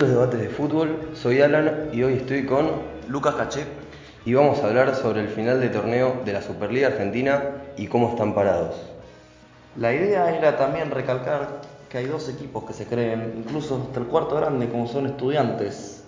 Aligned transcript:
Esto 0.00 0.12
es 0.12 0.16
Debates 0.16 0.40
de 0.40 0.48
Fútbol, 0.48 1.10
soy 1.12 1.42
Alan 1.42 1.90
y 1.92 2.02
hoy 2.02 2.14
estoy 2.14 2.46
con 2.46 2.70
Lucas 3.06 3.34
Caché. 3.34 3.66
y 4.24 4.32
vamos 4.32 4.58
a 4.60 4.68
hablar 4.68 4.94
sobre 4.94 5.20
el 5.20 5.28
final 5.28 5.60
de 5.60 5.68
torneo 5.68 6.22
de 6.24 6.32
la 6.32 6.40
Superliga 6.40 6.88
Argentina 6.88 7.42
y 7.76 7.86
cómo 7.86 8.08
están 8.08 8.34
parados. 8.34 8.76
La 9.76 9.92
idea 9.92 10.34
era 10.34 10.56
también 10.56 10.90
recalcar 10.90 11.60
que 11.90 11.98
hay 11.98 12.06
dos 12.06 12.30
equipos 12.30 12.64
que 12.64 12.72
se 12.72 12.86
creen, 12.86 13.44
incluso 13.44 13.88
hasta 13.88 14.00
el 14.00 14.06
cuarto 14.06 14.36
grande, 14.36 14.70
como 14.70 14.86
son 14.86 15.04
estudiantes, 15.04 16.02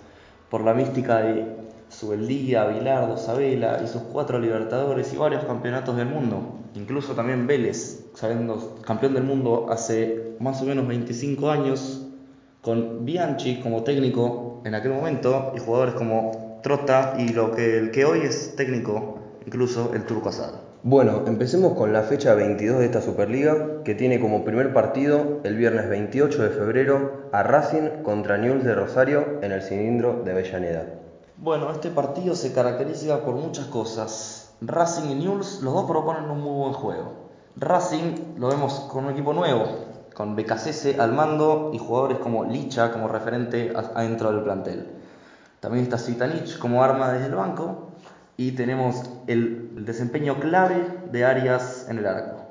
por 0.49 0.61
la 0.61 0.73
mística 0.73 1.19
de 1.19 1.45
Subeldía, 1.89 2.65
Bilardo, 2.65 3.15
Sabela 3.15 3.79
y 3.83 3.87
sus 3.87 4.01
cuatro 4.01 4.39
Libertadores 4.39 5.13
y 5.13 5.17
varios 5.17 5.45
campeonatos 5.45 5.95
del 5.97 6.07
mundo. 6.07 6.61
Incluso 6.73 7.13
también 7.13 7.45
Vélez, 7.45 8.07
sabiendo 8.15 8.75
campeón 8.81 9.13
del 9.13 9.23
mundo 9.23 9.67
hace 9.69 10.35
más 10.39 10.59
o 10.63 10.65
menos 10.65 10.87
25 10.87 11.51
años, 11.51 12.07
con 12.63 13.03
Bianchi 13.03 13.59
como 13.59 13.83
técnico 13.83 14.61
en 14.63 14.73
aquel 14.73 14.93
momento 14.93 15.51
y 15.53 15.59
jugadores 15.59 15.95
como 15.95 16.61
Trota 16.63 17.15
y 17.19 17.33
lo 17.33 17.51
que 17.51 17.77
el 17.77 17.91
que 17.91 18.05
hoy 18.05 18.21
es 18.21 18.55
técnico, 18.55 19.19
incluso 19.45 19.91
el 19.93 20.05
Turco 20.05 20.29
Asad. 20.29 20.53
Bueno, 20.81 21.23
empecemos 21.27 21.73
con 21.73 21.91
la 21.91 22.03
fecha 22.03 22.33
22 22.35 22.79
de 22.79 22.85
esta 22.85 23.01
Superliga, 23.01 23.83
que 23.83 23.95
tiene 23.95 24.21
como 24.21 24.45
primer 24.45 24.73
partido 24.73 25.41
el 25.43 25.57
viernes 25.57 25.89
28 25.89 26.41
de 26.41 26.49
febrero 26.51 27.27
a 27.33 27.43
Racing 27.43 28.01
contra 28.01 28.37
Newell's 28.37 28.63
de 28.63 28.75
Rosario 28.75 29.39
en 29.41 29.51
el 29.51 29.61
cilindro 29.61 30.21
de 30.23 30.31
Avellaneda. 30.31 30.85
Bueno, 31.35 31.69
este 31.69 31.89
partido 31.89 32.33
se 32.33 32.53
caracteriza 32.53 33.25
por 33.25 33.35
muchas 33.35 33.65
cosas. 33.65 34.55
Racing 34.61 35.09
y 35.09 35.15
Newell's, 35.15 35.61
los 35.61 35.73
dos 35.73 35.83
proponen 35.83 36.29
un 36.29 36.39
muy 36.39 36.55
buen 36.55 36.73
juego. 36.73 37.11
Racing 37.57 38.37
lo 38.37 38.47
vemos 38.47 38.87
con 38.89 39.03
un 39.03 39.11
equipo 39.11 39.33
nuevo, 39.33 39.65
con 40.13 40.35
Becasese 40.35 40.99
al 40.99 41.13
mando 41.13 41.71
y 41.73 41.77
jugadores 41.77 42.19
como 42.19 42.45
Licha 42.45 42.91
como 42.91 43.07
referente 43.07 43.73
adentro 43.75 44.31
del 44.31 44.43
plantel. 44.43 44.87
También 45.59 45.83
está 45.83 45.97
Zitanich 45.97 46.57
como 46.59 46.83
arma 46.83 47.11
desde 47.11 47.27
el 47.27 47.35
banco 47.35 47.89
y 48.37 48.51
tenemos 48.53 49.03
el, 49.27 49.85
desempeño 49.85 50.39
clave 50.39 50.87
de 51.11 51.25
Arias 51.25 51.87
en 51.89 51.99
el 51.99 52.07
arco. 52.07 52.41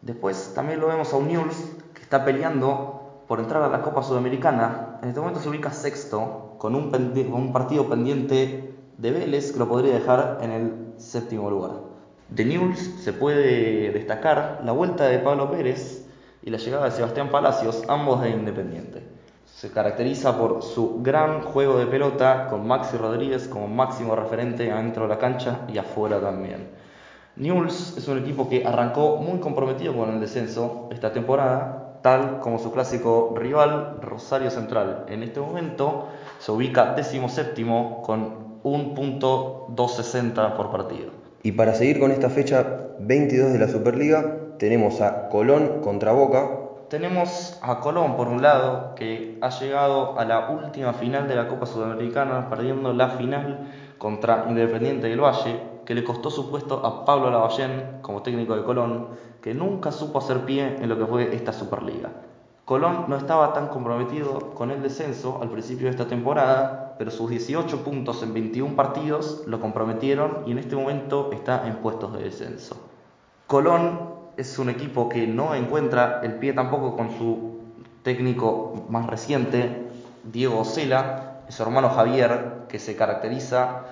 Después 0.00 0.52
también 0.54 0.80
lo 0.80 0.88
vemos 0.88 1.12
a 1.12 1.16
un 1.16 1.28
Newell's 1.28 1.56
que 1.94 2.02
está 2.02 2.24
peleando 2.24 3.24
por 3.28 3.40
entrar 3.40 3.62
a 3.62 3.68
la 3.68 3.82
Copa 3.82 4.02
Sudamericana. 4.02 4.98
En 5.02 5.08
este 5.08 5.20
momento 5.20 5.40
se 5.40 5.48
ubica 5.48 5.70
sexto 5.70 6.56
con 6.58 6.74
un, 6.74 6.90
pendi- 6.90 7.30
con 7.30 7.40
un 7.40 7.52
partido 7.52 7.88
pendiente 7.88 8.74
de 8.98 9.10
Vélez 9.10 9.52
que 9.52 9.58
lo 9.58 9.68
podría 9.68 9.94
dejar 9.94 10.38
en 10.40 10.50
el 10.50 10.94
séptimo 10.96 11.50
lugar. 11.50 11.72
De 12.28 12.44
Newell's 12.44 13.02
se 13.02 13.12
puede 13.12 13.90
destacar 13.90 14.60
la 14.64 14.72
vuelta 14.72 15.04
de 15.04 15.18
Pablo 15.18 15.50
Pérez 15.50 16.01
y 16.42 16.50
la 16.50 16.58
llegada 16.58 16.86
de 16.86 16.90
Sebastián 16.90 17.30
Palacios, 17.30 17.82
ambos 17.88 18.20
de 18.22 18.30
Independiente. 18.30 19.02
Se 19.46 19.70
caracteriza 19.70 20.36
por 20.36 20.62
su 20.62 21.02
gran 21.02 21.42
juego 21.42 21.78
de 21.78 21.86
pelota 21.86 22.48
con 22.48 22.66
Maxi 22.66 22.96
Rodríguez 22.96 23.46
como 23.48 23.68
máximo 23.68 24.16
referente 24.16 24.70
adentro 24.72 25.04
de 25.04 25.08
la 25.08 25.18
cancha 25.18 25.60
y 25.72 25.78
afuera 25.78 26.20
también. 26.20 26.68
Newell's 27.36 27.96
es 27.96 28.08
un 28.08 28.18
equipo 28.18 28.48
que 28.48 28.66
arrancó 28.66 29.16
muy 29.16 29.38
comprometido 29.38 29.94
con 29.94 30.10
el 30.10 30.20
descenso 30.20 30.88
esta 30.90 31.12
temporada, 31.12 32.00
tal 32.02 32.40
como 32.40 32.58
su 32.58 32.72
clásico 32.72 33.34
rival 33.36 33.98
Rosario 34.02 34.50
Central. 34.50 35.06
En 35.08 35.22
este 35.22 35.40
momento 35.40 36.08
se 36.38 36.50
ubica 36.50 36.94
décimo 36.94 37.28
séptimo 37.28 38.02
con 38.02 38.60
un 38.64 38.94
punto 38.94 39.66
260 39.70 40.56
por 40.56 40.70
partido. 40.70 41.10
Y 41.42 41.52
para 41.52 41.74
seguir 41.74 42.00
con 42.00 42.10
esta 42.10 42.30
fecha 42.30 42.88
22 43.00 43.52
de 43.52 43.58
la 43.58 43.68
Superliga, 43.68 44.41
tenemos 44.62 45.00
a 45.00 45.28
Colón 45.28 45.80
contra 45.82 46.12
Boca, 46.12 46.48
Tenemos 46.88 47.58
a 47.62 47.80
Colón 47.80 48.14
por 48.16 48.28
un 48.28 48.42
lado, 48.42 48.94
que 48.94 49.36
ha 49.40 49.48
llegado 49.48 50.16
a 50.16 50.24
la 50.24 50.50
última 50.50 50.92
final 50.92 51.26
de 51.26 51.34
la 51.34 51.48
Copa 51.48 51.66
Sudamericana, 51.66 52.48
perdiendo 52.48 52.92
la 52.92 53.08
final 53.08 53.72
contra 53.98 54.46
Independiente 54.48 55.08
del 55.08 55.20
Valle, 55.20 55.60
que 55.84 55.96
le 55.96 56.04
costó 56.04 56.30
su 56.30 56.48
puesto 56.48 56.86
a 56.86 57.04
Pablo 57.04 57.28
Lavallén 57.28 57.98
como 58.02 58.22
técnico 58.22 58.54
de 58.54 58.62
Colón, 58.62 59.08
que 59.40 59.52
nunca 59.52 59.90
supo 59.90 60.20
hacer 60.20 60.42
pie 60.42 60.76
en 60.80 60.88
lo 60.88 60.96
que 60.96 61.06
fue 61.06 61.34
esta 61.34 61.52
Superliga. 61.52 62.10
Colón 62.64 63.06
no 63.08 63.16
estaba 63.16 63.52
tan 63.52 63.66
comprometido 63.66 64.54
con 64.54 64.70
el 64.70 64.80
descenso 64.80 65.40
al 65.42 65.48
principio 65.48 65.86
de 65.86 65.90
esta 65.90 66.06
temporada, 66.06 66.94
pero 66.98 67.10
sus 67.10 67.28
18 67.30 67.82
puntos 67.82 68.22
en 68.22 68.32
21 68.32 68.76
partidos 68.76 69.42
lo 69.48 69.58
comprometieron 69.58 70.44
y 70.46 70.52
en 70.52 70.58
este 70.58 70.76
momento 70.76 71.30
está 71.32 71.66
en 71.66 71.78
puestos 71.78 72.12
de 72.12 72.22
descenso. 72.22 72.76
Colón 73.48 74.21
es 74.36 74.58
un 74.58 74.70
equipo 74.70 75.08
que 75.08 75.26
no 75.26 75.54
encuentra 75.54 76.20
el 76.22 76.34
pie 76.34 76.52
tampoco 76.52 76.96
con 76.96 77.16
su 77.16 77.60
técnico 78.02 78.86
más 78.88 79.06
reciente, 79.06 79.88
Diego 80.24 80.60
Ocela, 80.60 81.40
y 81.48 81.52
su 81.52 81.62
hermano 81.62 81.90
Javier, 81.90 82.64
que 82.68 82.78
se 82.78 82.96
caracteriza 82.96 83.84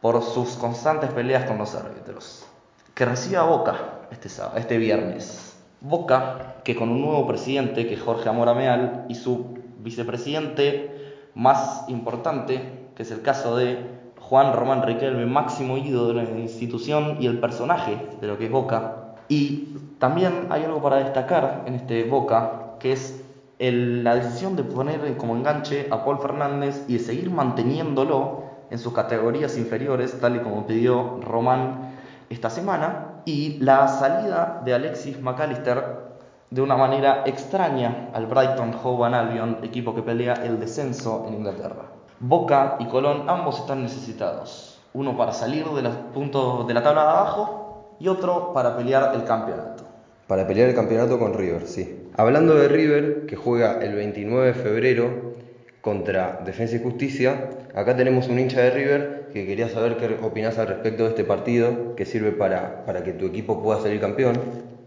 por 0.00 0.22
sus 0.22 0.56
constantes 0.56 1.10
peleas 1.10 1.44
con 1.44 1.58
los 1.58 1.74
árbitros. 1.74 2.46
Que 2.94 3.04
recibe 3.04 3.36
a 3.36 3.42
Boca 3.42 3.74
este, 4.10 4.28
sábado- 4.28 4.58
este 4.58 4.78
viernes. 4.78 5.56
Boca, 5.80 6.56
que 6.64 6.74
con 6.76 6.88
un 6.90 7.02
nuevo 7.02 7.26
presidente, 7.26 7.86
que 7.86 7.94
es 7.94 8.02
Jorge 8.02 8.28
Amorameal, 8.28 9.04
y 9.08 9.14
su 9.14 9.58
vicepresidente 9.78 11.14
más 11.34 11.84
importante, 11.88 12.88
que 12.96 13.02
es 13.02 13.10
el 13.10 13.22
caso 13.22 13.56
de 13.56 13.78
Juan 14.18 14.54
Román 14.54 14.82
Riquelme, 14.82 15.26
máximo 15.26 15.76
ídolo 15.76 16.08
de 16.08 16.14
la 16.14 16.40
institución 16.40 17.18
y 17.20 17.26
el 17.26 17.38
personaje 17.40 17.98
de 18.20 18.26
lo 18.26 18.38
que 18.38 18.46
es 18.46 18.50
Boca. 18.50 19.03
Y 19.28 19.78
también 19.98 20.48
hay 20.50 20.64
algo 20.64 20.82
para 20.82 20.96
destacar 20.96 21.64
en 21.66 21.74
este 21.74 22.04
Boca, 22.04 22.76
que 22.78 22.92
es 22.92 23.24
la 23.58 24.16
decisión 24.16 24.56
de 24.56 24.64
poner 24.64 25.16
como 25.16 25.36
enganche 25.36 25.88
a 25.90 26.04
Paul 26.04 26.18
Fernández 26.18 26.84
y 26.88 26.94
de 26.94 26.98
seguir 26.98 27.30
manteniéndolo 27.30 28.44
en 28.70 28.78
sus 28.78 28.92
categorías 28.92 29.56
inferiores, 29.56 30.18
tal 30.20 30.36
y 30.36 30.40
como 30.40 30.66
pidió 30.66 31.20
Román 31.22 31.94
esta 32.28 32.50
semana, 32.50 33.22
y 33.24 33.58
la 33.60 33.88
salida 33.88 34.60
de 34.64 34.74
Alexis 34.74 35.20
McAllister 35.20 36.04
de 36.50 36.60
una 36.60 36.76
manera 36.76 37.22
extraña 37.26 38.10
al 38.12 38.26
Brighton 38.26 38.74
Hove 38.82 39.14
Albion, 39.14 39.58
equipo 39.62 39.94
que 39.94 40.02
pelea 40.02 40.34
el 40.34 40.60
descenso 40.60 41.24
en 41.26 41.34
Inglaterra. 41.34 41.86
Boca 42.20 42.76
y 42.78 42.86
Colón 42.86 43.28
ambos 43.28 43.60
están 43.60 43.82
necesitados, 43.82 44.80
uno 44.92 45.16
para 45.16 45.32
salir 45.32 45.66
de 45.68 45.82
los 45.82 45.94
puntos 46.12 46.66
de 46.66 46.74
la 46.74 46.82
tabla 46.82 47.02
de 47.04 47.10
abajo 47.10 47.63
y 48.00 48.08
otro 48.08 48.52
para 48.52 48.76
pelear 48.76 49.14
el 49.14 49.24
campeonato. 49.24 49.84
para 50.26 50.46
pelear 50.46 50.70
el 50.70 50.74
campeonato 50.74 51.18
con 51.18 51.34
River, 51.34 51.66
sí. 51.66 52.08
Hablando 52.16 52.54
de 52.54 52.68
River, 52.68 53.26
que 53.26 53.36
juega 53.36 53.78
el 53.82 53.94
29 53.94 54.46
de 54.46 54.54
febrero 54.54 55.34
contra 55.80 56.40
Defensa 56.44 56.76
y 56.76 56.82
Justicia, 56.82 57.50
acá 57.74 57.94
tenemos 57.96 58.28
un 58.28 58.38
hincha 58.38 58.60
de 58.60 58.70
River 58.70 59.28
que 59.32 59.46
quería 59.46 59.68
saber 59.68 59.96
qué 59.96 60.18
opinás 60.22 60.56
al 60.58 60.68
respecto 60.68 61.02
de 61.02 61.10
este 61.10 61.24
partido 61.24 61.94
que 61.94 62.06
sirve 62.06 62.32
para, 62.32 62.84
para 62.86 63.02
que 63.04 63.12
tu 63.12 63.26
equipo 63.26 63.62
pueda 63.62 63.80
salir 63.82 64.00
campeón. 64.00 64.40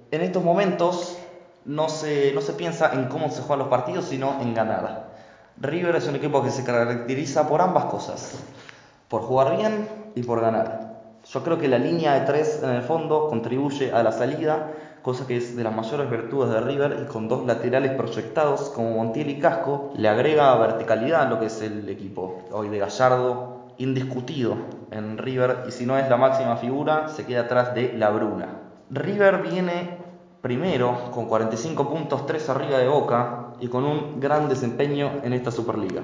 En 0.09 0.22
estos 0.22 0.44
momentos 0.44 1.18
no 1.66 1.89
se, 1.89 2.31
no 2.34 2.41
se 2.41 2.53
piensa 2.53 2.94
en 2.94 3.06
cómo 3.06 3.29
se 3.29 3.41
juegan 3.41 3.59
los 3.59 3.68
partidos, 3.68 4.06
sino 4.06 4.41
en 4.41 4.53
ganar. 4.53 5.09
River 5.59 5.95
es 5.97 6.07
un 6.07 6.16
equipo 6.16 6.41
que 6.44 6.50
se 6.50 6.63
caracteriza 6.63 7.47
por 7.47 7.62
ambas 7.62 7.85
cosas, 7.85 8.39
por 9.09 9.22
jugar 9.22 9.57
bien 9.57 9.88
y 10.16 10.24
por 10.24 10.39
ganar. 10.39 10.87
Yo 11.33 11.43
creo 11.43 11.57
que 11.57 11.67
la 11.67 11.77
línea 11.77 12.13
de 12.13 12.25
tres 12.25 12.61
en 12.63 12.69
el 12.69 12.83
fondo 12.83 13.27
contribuye 13.27 13.91
a 13.91 14.01
la 14.01 14.13
salida, 14.13 14.71
cosa 15.01 15.27
que 15.27 15.35
es 15.35 15.57
de 15.57 15.63
las 15.63 15.75
mayores 15.75 16.09
virtudes 16.09 16.49
de 16.51 16.61
River 16.61 16.99
y 17.03 17.11
con 17.11 17.27
dos 17.27 17.45
laterales 17.45 17.91
proyectados 17.91 18.69
como 18.69 18.91
Montiel 18.91 19.29
y 19.31 19.38
Casco 19.38 19.91
le 19.97 20.07
agrega 20.07 20.55
verticalidad 20.55 21.23
a 21.23 21.29
lo 21.29 21.38
que 21.38 21.47
es 21.47 21.62
el 21.62 21.89
equipo. 21.89 22.44
Hoy 22.53 22.69
de 22.69 22.79
Gallardo, 22.79 23.65
indiscutido 23.77 24.56
en 24.89 25.18
River 25.18 25.65
y 25.68 25.71
si 25.71 25.85
no 25.85 25.97
es 25.97 26.09
la 26.09 26.15
máxima 26.15 26.56
figura, 26.56 27.09
se 27.09 27.25
queda 27.25 27.41
atrás 27.41 27.75
de 27.75 27.91
La 27.91 28.09
Bruna. 28.09 28.62
River 28.89 29.41
viene 29.41 29.97
primero 30.39 31.12
con 31.12 31.25
45 31.25 31.89
puntos, 31.89 32.25
3 32.25 32.50
arriba 32.51 32.77
de 32.77 32.88
Boca 32.88 33.47
y 33.59 33.68
con 33.68 33.83
un 33.83 34.21
gran 34.21 34.47
desempeño 34.47 35.12
en 35.23 35.33
esta 35.33 35.51
Superliga. 35.51 36.03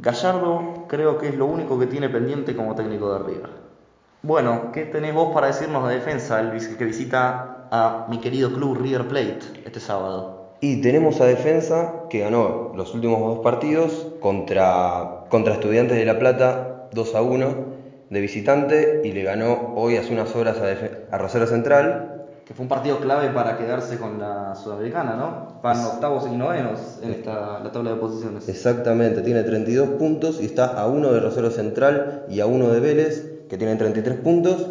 Gallardo 0.00 0.86
creo 0.88 1.18
que 1.18 1.28
es 1.28 1.36
lo 1.36 1.44
único 1.44 1.78
que 1.78 1.86
tiene 1.86 2.08
pendiente 2.08 2.56
como 2.56 2.74
técnico 2.74 3.12
de 3.12 3.18
River. 3.18 3.63
Bueno, 4.24 4.70
¿qué 4.72 4.86
tenés 4.86 5.14
vos 5.14 5.34
para 5.34 5.48
decirnos 5.48 5.86
de 5.88 5.96
defensa, 5.96 6.40
el 6.40 6.50
vis- 6.50 6.68
que 6.78 6.84
visita 6.84 7.66
a 7.70 8.06
mi 8.08 8.18
querido 8.20 8.52
club 8.52 8.78
River 8.78 9.06
Plate 9.06 9.38
este 9.64 9.80
sábado? 9.80 10.48
Y 10.60 10.80
tenemos 10.80 11.20
a 11.20 11.26
Defensa 11.26 12.06
que 12.08 12.20
ganó 12.20 12.72
los 12.74 12.94
últimos 12.94 13.20
dos 13.20 13.40
partidos 13.40 14.08
contra, 14.20 15.26
contra 15.28 15.52
Estudiantes 15.52 15.98
de 15.98 16.06
La 16.06 16.18
Plata 16.18 16.86
2 16.90 17.14
a 17.14 17.22
1 17.22 17.74
de 18.08 18.20
visitante 18.20 19.00
y 19.02 19.12
le 19.12 19.24
ganó 19.24 19.72
hoy 19.74 19.96
hace 19.96 20.14
unas 20.14 20.34
horas 20.34 20.60
a, 20.60 21.14
a 21.14 21.18
Rosario 21.18 21.46
Central 21.46 22.22
Que 22.46 22.54
fue 22.54 22.62
un 22.64 22.68
partido 22.68 23.00
clave 23.00 23.28
para 23.30 23.56
quedarse 23.58 23.98
con 23.98 24.18
la 24.18 24.54
Sudamericana, 24.54 25.16
¿no? 25.16 25.58
Van 25.62 25.84
octavos 25.84 26.26
y 26.26 26.36
novenos 26.36 26.98
en 27.02 27.10
esta, 27.12 27.60
la 27.60 27.72
tabla 27.72 27.90
de 27.90 27.96
posiciones. 27.96 28.48
Exactamente, 28.48 29.22
tiene 29.22 29.42
32 29.44 29.90
puntos 29.98 30.40
y 30.40 30.44
está 30.46 30.64
a 30.66 30.86
uno 30.86 31.12
de 31.12 31.20
Rosario 31.20 31.50
Central 31.50 32.24
y 32.28 32.40
a 32.40 32.46
uno 32.46 32.70
de 32.70 32.80
Vélez, 32.80 33.33
que 33.48 33.56
tienen 33.58 33.78
33 33.78 34.18
puntos. 34.18 34.70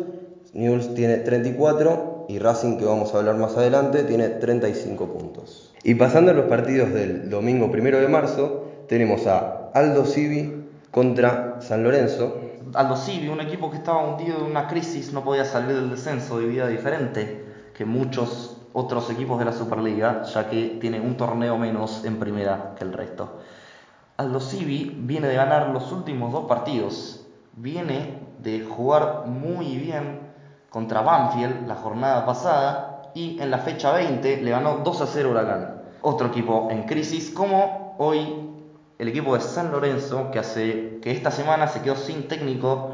Newell's 0.53 0.93
tiene 0.93 1.17
34 1.17 2.25
y 2.29 2.39
Racing, 2.39 2.77
que 2.77 2.85
vamos 2.85 3.13
a 3.13 3.19
hablar 3.19 3.35
más 3.37 3.57
adelante, 3.57 4.03
tiene 4.03 4.29
35 4.29 5.07
puntos. 5.07 5.73
Y 5.83 5.95
pasando 5.95 6.31
a 6.31 6.33
los 6.33 6.45
partidos 6.45 6.93
del 6.93 7.29
domingo 7.29 7.71
primero 7.71 7.99
de 7.99 8.07
marzo, 8.07 8.65
tenemos 8.87 9.27
a 9.27 9.71
Aldo 9.73 10.05
Civi 10.05 10.65
contra 10.91 11.59
San 11.61 11.83
Lorenzo. 11.83 12.39
Aldo 12.73 12.95
Civi, 12.95 13.27
un 13.27 13.41
equipo 13.41 13.69
que 13.71 13.77
estaba 13.77 14.03
hundido 14.03 14.37
en 14.37 14.43
una 14.43 14.67
crisis, 14.67 15.11
no 15.11 15.23
podía 15.23 15.45
salir 15.45 15.75
del 15.75 15.89
descenso 15.89 16.39
de 16.39 16.45
vida 16.45 16.67
diferente 16.67 17.43
que 17.73 17.85
muchos 17.85 18.57
otros 18.73 19.09
equipos 19.09 19.39
de 19.39 19.45
la 19.45 19.53
Superliga, 19.53 20.23
ya 20.23 20.49
que 20.49 20.77
tiene 20.79 20.99
un 20.99 21.17
torneo 21.17 21.57
menos 21.57 22.05
en 22.05 22.19
primera 22.19 22.75
que 22.77 22.83
el 22.83 22.93
resto. 22.93 23.39
Aldo 24.17 24.39
Civi 24.39 24.95
viene 24.99 25.27
de 25.27 25.35
ganar 25.35 25.69
los 25.69 25.91
últimos 25.91 26.31
dos 26.31 26.45
partidos, 26.47 27.25
viene 27.55 28.22
de 28.39 28.65
jugar 28.65 29.23
muy 29.25 29.77
bien 29.77 30.19
contra 30.69 31.01
Banfield 31.01 31.67
la 31.67 31.75
jornada 31.75 32.25
pasada 32.25 33.11
y 33.13 33.39
en 33.41 33.51
la 33.51 33.59
fecha 33.59 33.91
20 33.91 34.37
le 34.37 34.51
ganó 34.51 34.77
2 34.83 35.01
a 35.01 35.07
0 35.07 35.31
Huracán. 35.31 35.81
Otro 36.01 36.27
equipo 36.27 36.67
en 36.71 36.83
crisis 36.83 37.29
como 37.29 37.95
hoy 37.97 38.49
el 38.97 39.07
equipo 39.07 39.35
de 39.35 39.41
San 39.41 39.71
Lorenzo 39.71 40.31
que 40.31 40.39
hace 40.39 40.99
que 41.01 41.11
esta 41.11 41.31
semana 41.31 41.67
se 41.67 41.81
quedó 41.81 41.95
sin 41.95 42.27
técnico 42.27 42.91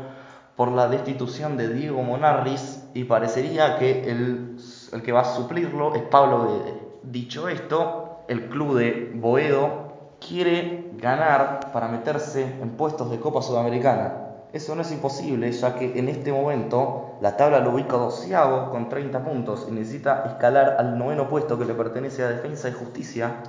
por 0.55 0.71
la 0.71 0.87
destitución 0.87 1.55
de 1.55 1.69
Diego 1.73 2.03
Monarris 2.03 2.83
y 2.93 3.05
parecería 3.05 3.77
que 3.77 4.09
el, 4.09 4.57
el 4.91 5.01
que 5.01 5.11
va 5.11 5.21
a 5.21 5.35
suplirlo 5.35 5.95
es 5.95 6.01
Pablo 6.03 6.47
Guede. 6.47 6.73
Dicho 7.03 7.47
esto, 7.47 8.25
el 8.27 8.49
club 8.49 8.77
de 8.77 9.11
Boedo 9.15 9.89
quiere 10.19 10.91
ganar 10.97 11.71
para 11.71 11.87
meterse 11.87 12.43
en 12.43 12.71
puestos 12.71 13.09
de 13.09 13.19
Copa 13.19 13.41
Sudamericana. 13.41 14.28
Eso 14.51 14.75
no 14.75 14.81
es 14.81 14.91
imposible, 14.91 15.51
ya 15.51 15.75
que 15.75 15.99
en 15.99 16.09
este 16.09 16.31
momento 16.31 17.17
la 17.21 17.37
tabla 17.37 17.59
lo 17.59 17.71
ubica 17.71 17.97
doceavo 17.97 18.71
con 18.71 18.89
30 18.89 19.23
puntos 19.23 19.67
y 19.69 19.71
necesita 19.71 20.23
escalar 20.25 20.77
al 20.79 20.97
noveno 20.97 21.29
puesto 21.29 21.59
que 21.59 21.65
le 21.65 21.75
pertenece 21.75 22.23
a 22.23 22.29
Defensa 22.29 22.67
y 22.69 22.71
Justicia 22.71 23.43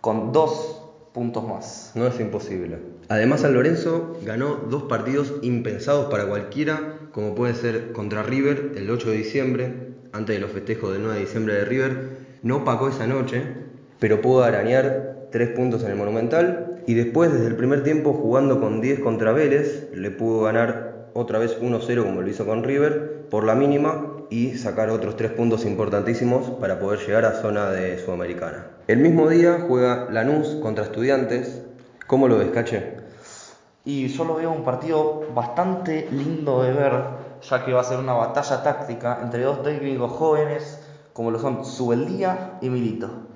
con 0.00 0.32
dos 0.32 0.82
puntos 1.12 1.46
más. 1.46 1.92
No 1.94 2.06
es 2.06 2.18
imposible. 2.18 2.78
Además, 3.08 3.40
San 3.40 3.54
Lorenzo 3.54 4.16
ganó 4.22 4.56
dos 4.56 4.84
partidos 4.84 5.34
impensados 5.42 6.06
para 6.06 6.26
cualquiera, 6.26 6.94
como 7.12 7.34
puede 7.34 7.54
ser 7.54 7.92
contra 7.92 8.22
River 8.22 8.72
el 8.76 8.90
8 8.90 9.10
de 9.10 9.16
diciembre, 9.16 9.94
antes 10.12 10.34
de 10.34 10.40
los 10.40 10.50
festejos 10.50 10.92
del 10.92 11.02
9 11.02 11.14
de 11.16 11.24
diciembre 11.24 11.54
de 11.54 11.64
River. 11.64 12.10
No 12.42 12.64
pagó 12.64 12.88
esa 12.88 13.06
noche, 13.06 13.42
pero 13.98 14.20
pudo 14.20 14.44
arañar 14.44 15.09
tres 15.30 15.50
puntos 15.50 15.82
en 15.84 15.90
el 15.90 15.96
Monumental 15.96 16.82
y 16.86 16.94
después, 16.94 17.32
desde 17.32 17.46
el 17.46 17.56
primer 17.56 17.82
tiempo, 17.82 18.12
jugando 18.12 18.60
con 18.60 18.80
10 18.80 19.00
contra 19.00 19.32
Vélez, 19.32 19.90
le 19.94 20.10
pudo 20.10 20.42
ganar 20.42 21.08
otra 21.14 21.38
vez 21.38 21.60
1-0 21.60 22.04
como 22.04 22.22
lo 22.22 22.28
hizo 22.28 22.46
con 22.46 22.62
River 22.62 23.26
por 23.30 23.44
la 23.44 23.54
mínima 23.54 24.16
y 24.30 24.56
sacar 24.56 24.90
otros 24.90 25.16
tres 25.16 25.32
puntos 25.32 25.64
importantísimos 25.64 26.50
para 26.60 26.78
poder 26.78 27.00
llegar 27.00 27.24
a 27.24 27.40
zona 27.40 27.70
de 27.70 27.98
Sudamericana. 27.98 28.66
El 28.86 28.98
mismo 28.98 29.28
día 29.28 29.64
juega 29.66 30.08
Lanús 30.10 30.56
contra 30.62 30.84
Estudiantes. 30.84 31.62
¿Cómo 32.06 32.28
lo 32.28 32.38
ves, 32.38 32.50
Cache? 32.50 32.96
Y 33.84 34.08
yo 34.08 34.24
lo 34.24 34.36
veo 34.36 34.52
un 34.52 34.62
partido 34.62 35.26
bastante 35.34 36.08
lindo 36.10 36.62
de 36.62 36.72
ver, 36.72 36.92
ya 37.48 37.64
que 37.64 37.72
va 37.72 37.80
a 37.80 37.84
ser 37.84 37.98
una 37.98 38.12
batalla 38.12 38.62
táctica 38.62 39.20
entre 39.22 39.42
dos 39.42 39.62
técnicos 39.62 40.12
jóvenes, 40.12 40.80
como 41.12 41.30
lo 41.30 41.38
son 41.38 41.64
Subeldía 41.64 42.58
y 42.60 42.68
Milito. 42.68 43.29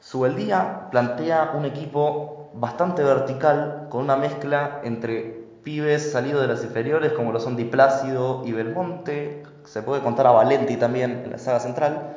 Subeldía 0.00 0.88
plantea 0.90 1.52
un 1.54 1.66
equipo 1.66 2.50
bastante 2.54 3.04
vertical, 3.04 3.86
con 3.90 4.02
una 4.04 4.16
mezcla 4.16 4.80
entre 4.82 5.44
pibes 5.62 6.12
salidos 6.12 6.40
de 6.40 6.48
las 6.48 6.64
inferiores, 6.64 7.12
como 7.12 7.32
lo 7.32 7.38
son 7.38 7.54
Di 7.54 7.64
Plácido 7.64 8.42
y 8.44 8.52
Belmonte, 8.52 9.42
se 9.64 9.82
puede 9.82 10.02
contar 10.02 10.26
a 10.26 10.30
Valenti 10.32 10.76
también 10.76 11.22
en 11.24 11.32
la 11.32 11.38
saga 11.38 11.60
central, 11.60 12.16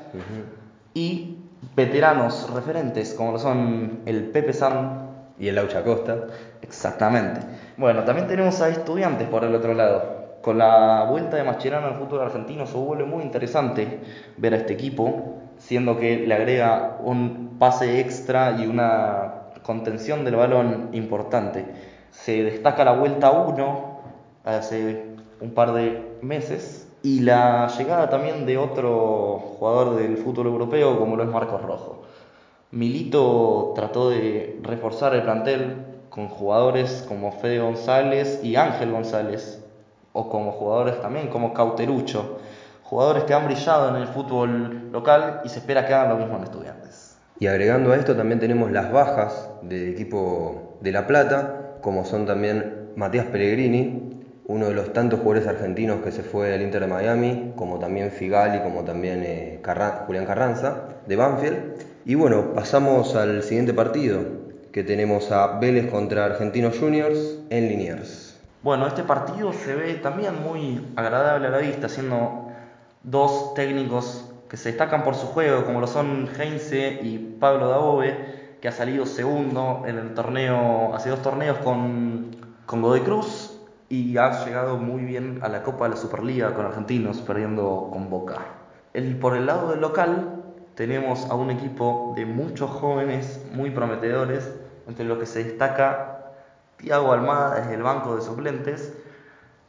y 0.93 1.37
veteranos 1.75 2.49
referentes, 2.53 3.13
como 3.13 3.33
lo 3.33 3.39
son 3.39 3.99
el 4.05 4.29
Pepe 4.29 4.53
San 4.53 5.09
y 5.37 5.49
el 5.49 5.55
Laucha 5.55 5.83
Costa. 5.83 6.27
Exactamente. 6.61 7.41
Bueno, 7.77 8.03
también 8.03 8.27
tenemos 8.27 8.61
a 8.61 8.69
estudiantes 8.69 9.27
por 9.27 9.43
el 9.43 9.53
otro 9.53 9.73
lado. 9.73 10.23
Con 10.41 10.57
la 10.57 11.05
vuelta 11.09 11.37
de 11.37 11.43
Mascherano 11.43 11.87
al 11.87 11.95
fútbol 11.95 12.21
argentino 12.21 12.65
se 12.65 12.77
vuelve 12.77 13.05
muy 13.05 13.23
interesante 13.23 14.01
ver 14.37 14.53
a 14.53 14.57
este 14.57 14.73
equipo, 14.73 15.42
siendo 15.65 15.97
que 15.97 16.27
le 16.27 16.33
agrega 16.33 16.97
un 17.03 17.55
pase 17.57 17.99
extra 17.99 18.57
y 18.59 18.67
una 18.67 19.51
contención 19.63 20.25
del 20.25 20.35
balón 20.35 20.89
importante. 20.91 21.65
Se 22.11 22.43
destaca 22.43 22.83
la 22.83 22.93
vuelta 22.93 23.31
1 23.31 23.99
hace 24.43 25.05
un 25.39 25.51
par 25.51 25.73
de 25.73 26.17
meses 26.21 26.87
y 27.01 27.21
la 27.21 27.67
llegada 27.77 28.09
también 28.09 28.45
de 28.45 28.57
otro 28.57 29.39
jugador 29.57 29.95
del 29.95 30.17
fútbol 30.17 30.47
europeo 30.47 30.99
como 30.99 31.15
lo 31.15 31.23
es 31.23 31.29
Marcos 31.29 31.61
Rojo. 31.61 32.03
Milito 32.71 33.71
trató 33.75 34.09
de 34.09 34.59
reforzar 34.63 35.15
el 35.15 35.23
plantel 35.23 35.77
con 36.09 36.27
jugadores 36.27 37.05
como 37.07 37.31
Fede 37.31 37.59
González 37.59 38.41
y 38.43 38.55
Ángel 38.55 38.91
González, 38.91 39.63
o 40.11 40.29
como 40.29 40.51
jugadores 40.51 41.01
también 41.01 41.27
como 41.27 41.53
Cauterucho, 41.53 42.37
jugadores 42.83 43.23
que 43.23 43.33
han 43.33 43.45
brillado 43.45 43.89
en 43.89 44.01
el 44.01 44.07
fútbol 44.07 44.91
local 44.91 45.41
y 45.43 45.49
se 45.49 45.59
espera 45.59 45.85
que 45.85 45.93
hagan 45.93 46.09
lo 46.09 46.17
mismo 46.17 46.37
en 46.37 46.43
estudiantes. 46.43 47.17
Y 47.39 47.47
agregando 47.47 47.91
a 47.91 47.95
esto 47.95 48.15
también 48.15 48.39
tenemos 48.39 48.71
las 48.71 48.91
bajas 48.91 49.49
del 49.63 49.89
equipo 49.89 50.77
de 50.81 50.91
La 50.91 51.07
Plata, 51.07 51.77
como 51.81 52.05
son 52.05 52.25
también 52.25 52.91
Matías 52.95 53.25
Pellegrini, 53.25 54.13
uno 54.45 54.67
de 54.67 54.73
los 54.73 54.93
tantos 54.93 55.19
jugadores 55.21 55.47
argentinos 55.47 56.01
que 56.01 56.11
se 56.11 56.21
fue 56.21 56.53
al 56.53 56.61
Inter 56.61 56.81
de 56.81 56.87
Miami, 56.87 57.53
como 57.55 57.79
también 57.79 58.11
Figali, 58.11 58.59
como 58.59 58.83
también 58.83 59.23
eh, 59.25 59.61
Julián 60.05 60.25
Carranza, 60.25 60.83
de 61.07 61.15
Banfield. 61.15 61.57
Y 62.05 62.15
bueno, 62.15 62.53
pasamos 62.53 63.15
al 63.15 63.41
siguiente 63.43 63.73
partido, 63.73 64.19
que 64.71 64.83
tenemos 64.83 65.31
a 65.31 65.59
Vélez 65.59 65.89
contra 65.89 66.25
Argentinos 66.25 66.77
Juniors 66.77 67.39
en 67.49 67.69
Liniers. 67.69 68.37
Bueno, 68.61 68.87
este 68.87 69.03
partido 69.03 69.53
se 69.53 69.75
ve 69.75 69.95
también 69.95 70.41
muy 70.41 70.93
agradable 70.95 71.47
a 71.47 71.51
la 71.51 71.57
vista, 71.57 71.89
siendo 71.89 72.47
dos 73.03 73.53
técnicos 73.53 74.29
que 74.49 74.57
se 74.57 74.69
destacan 74.69 75.03
por 75.03 75.15
su 75.15 75.27
juego, 75.27 75.65
como 75.65 75.81
lo 75.81 75.87
son 75.87 76.29
Heinze 76.39 76.99
y 77.01 77.37
Pablo 77.39 77.69
Dabove, 77.69 78.57
que 78.61 78.67
ha 78.67 78.71
salido 78.71 79.05
segundo 79.05 79.83
en 79.85 79.97
el 79.97 80.13
torneo, 80.13 80.93
hace 80.95 81.09
dos 81.09 81.21
torneos 81.21 81.57
con, 81.59 82.35
con 82.65 82.81
Godoy 82.81 83.01
Cruz 83.01 83.59
y 83.89 84.17
ha 84.17 84.45
llegado 84.45 84.77
muy 84.77 85.03
bien 85.03 85.39
a 85.41 85.49
la 85.49 85.63
Copa 85.63 85.85
de 85.85 85.91
la 85.91 85.97
Superliga 85.97 86.53
con 86.53 86.65
Argentinos, 86.65 87.19
perdiendo 87.21 87.89
con 87.91 88.09
Boca. 88.09 88.39
El, 88.93 89.17
por 89.17 89.35
el 89.35 89.45
lado 89.45 89.71
del 89.71 89.81
local 89.81 90.43
tenemos 90.75 91.29
a 91.29 91.35
un 91.35 91.51
equipo 91.51 92.13
de 92.15 92.25
muchos 92.25 92.69
jóvenes 92.71 93.45
muy 93.53 93.71
prometedores, 93.71 94.53
entre 94.87 95.05
los 95.05 95.17
que 95.17 95.25
se 95.25 95.43
destaca 95.43 96.31
Tiago 96.77 97.11
Almada 97.11 97.55
desde 97.55 97.75
el 97.75 97.83
banco 97.83 98.15
de 98.15 98.21
suplentes 98.21 98.93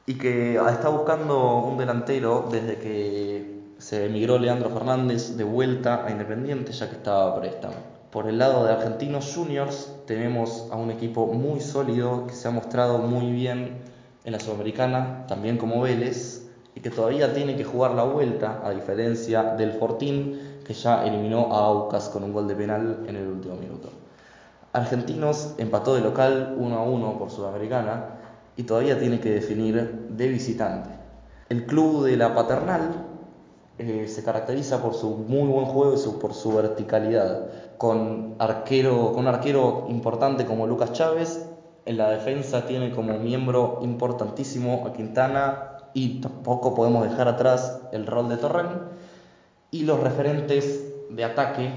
y 0.06 0.14
que 0.14 0.56
está 0.56 0.88
buscando 0.90 1.56
un 1.58 1.78
delantero 1.78 2.48
desde 2.50 2.76
que 2.76 3.54
se 3.78 4.06
emigró 4.06 4.38
Leandro 4.38 4.70
Fernández 4.70 5.36
de 5.36 5.44
vuelta 5.44 6.04
a 6.04 6.10
Independiente 6.10 6.72
ya 6.72 6.90
que 6.90 6.96
estaba 6.96 7.38
préstamo. 7.40 7.74
Por 8.10 8.28
el 8.28 8.38
lado 8.38 8.64
de 8.64 8.72
Argentinos 8.72 9.32
Juniors 9.34 9.90
tenemos 10.06 10.68
a 10.70 10.76
un 10.76 10.90
equipo 10.90 11.26
muy 11.26 11.60
sólido 11.60 12.26
que 12.26 12.34
se 12.34 12.46
ha 12.48 12.50
mostrado 12.50 12.98
muy 12.98 13.32
bien 13.32 13.78
en 14.24 14.32
la 14.32 14.40
Sudamericana, 14.40 15.26
también 15.26 15.56
como 15.56 15.80
Vélez, 15.80 16.48
y 16.74 16.80
que 16.80 16.90
todavía 16.90 17.32
tiene 17.32 17.56
que 17.56 17.64
jugar 17.64 17.92
la 17.92 18.04
vuelta, 18.04 18.60
a 18.64 18.70
diferencia 18.70 19.54
del 19.54 19.72
Fortín, 19.72 20.60
que 20.64 20.74
ya 20.74 21.04
eliminó 21.04 21.52
a 21.52 21.66
Aucas 21.66 22.08
con 22.08 22.24
un 22.24 22.32
gol 22.32 22.46
de 22.46 22.54
penal 22.54 23.04
en 23.08 23.16
el 23.16 23.26
último 23.26 23.56
minuto. 23.56 23.90
Argentinos 24.72 25.54
empató 25.58 25.94
de 25.94 26.00
local 26.00 26.54
1 26.58 26.76
a 26.76 26.82
1 26.82 27.18
por 27.18 27.30
Sudamericana 27.30 28.13
y 28.56 28.62
todavía 28.64 28.98
tiene 28.98 29.20
que 29.20 29.30
definir 29.30 30.08
de 30.10 30.28
visitante. 30.28 30.90
El 31.48 31.66
club 31.66 32.04
de 32.04 32.16
la 32.16 32.34
Paternal 32.34 33.06
eh, 33.78 34.06
se 34.08 34.22
caracteriza 34.22 34.80
por 34.80 34.94
su 34.94 35.10
muy 35.10 35.48
buen 35.48 35.66
juego 35.66 35.94
y 35.94 36.20
por 36.20 36.32
su 36.32 36.54
verticalidad, 36.54 37.48
con, 37.76 38.36
arquero, 38.38 39.12
con 39.12 39.20
un 39.20 39.26
arquero 39.26 39.86
importante 39.88 40.46
como 40.46 40.66
Lucas 40.66 40.92
Chávez. 40.92 41.44
En 41.84 41.98
la 41.98 42.08
defensa 42.10 42.66
tiene 42.66 42.92
como 42.92 43.18
miembro 43.18 43.80
importantísimo 43.82 44.86
a 44.86 44.92
Quintana 44.92 45.72
y 45.92 46.20
tampoco 46.20 46.74
podemos 46.74 47.08
dejar 47.08 47.28
atrás 47.28 47.80
el 47.92 48.06
rol 48.06 48.28
de 48.28 48.36
Torren. 48.36 48.68
Y 49.70 49.82
los 49.82 50.00
referentes 50.00 50.84
de 51.10 51.24
ataque 51.24 51.72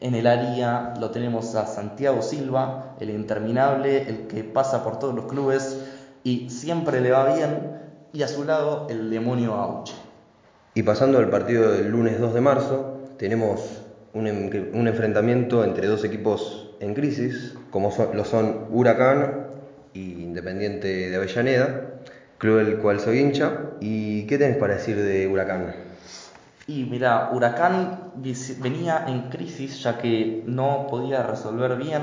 en 0.00 0.14
el 0.14 0.26
área 0.26 0.94
lo 1.00 1.10
tenemos 1.10 1.54
a 1.54 1.66
Santiago 1.66 2.22
Silva, 2.22 2.96
el 3.00 3.10
interminable, 3.10 4.02
el 4.08 4.26
que 4.26 4.44
pasa 4.44 4.84
por 4.84 4.98
todos 4.98 5.14
los 5.14 5.26
clubes 5.26 5.85
y 6.26 6.50
siempre 6.50 7.00
le 7.00 7.12
va 7.12 7.36
bien, 7.36 7.70
y 8.12 8.24
a 8.24 8.26
su 8.26 8.42
lado 8.42 8.88
el 8.90 9.10
demonio 9.10 9.54
Auche. 9.54 9.94
Y 10.74 10.82
pasando 10.82 11.18
al 11.18 11.30
partido 11.30 11.70
del 11.70 11.88
lunes 11.88 12.18
2 12.18 12.34
de 12.34 12.40
marzo, 12.40 12.98
tenemos 13.16 13.60
un, 14.12 14.26
un 14.26 14.88
enfrentamiento 14.88 15.62
entre 15.62 15.86
dos 15.86 16.02
equipos 16.02 16.70
en 16.80 16.94
crisis, 16.94 17.54
como 17.70 17.92
lo 18.12 18.24
son 18.24 18.66
Huracán 18.70 19.46
y 19.94 20.24
Independiente 20.24 21.10
de 21.10 21.14
Avellaneda, 21.14 22.00
club 22.38 22.56
del 22.56 22.78
cual 22.78 22.98
soy 22.98 23.20
hincha. 23.20 23.60
¿Y 23.80 24.26
qué 24.26 24.36
tenés 24.36 24.56
para 24.56 24.74
decir 24.74 25.00
de 25.00 25.28
Huracán? 25.28 25.76
Y 26.66 26.86
mira, 26.86 27.30
Huracán 27.32 28.10
venía 28.60 29.04
en 29.06 29.28
crisis 29.30 29.80
ya 29.80 29.96
que 29.98 30.42
no 30.44 30.88
podía 30.90 31.22
resolver 31.22 31.76
bien 31.76 32.02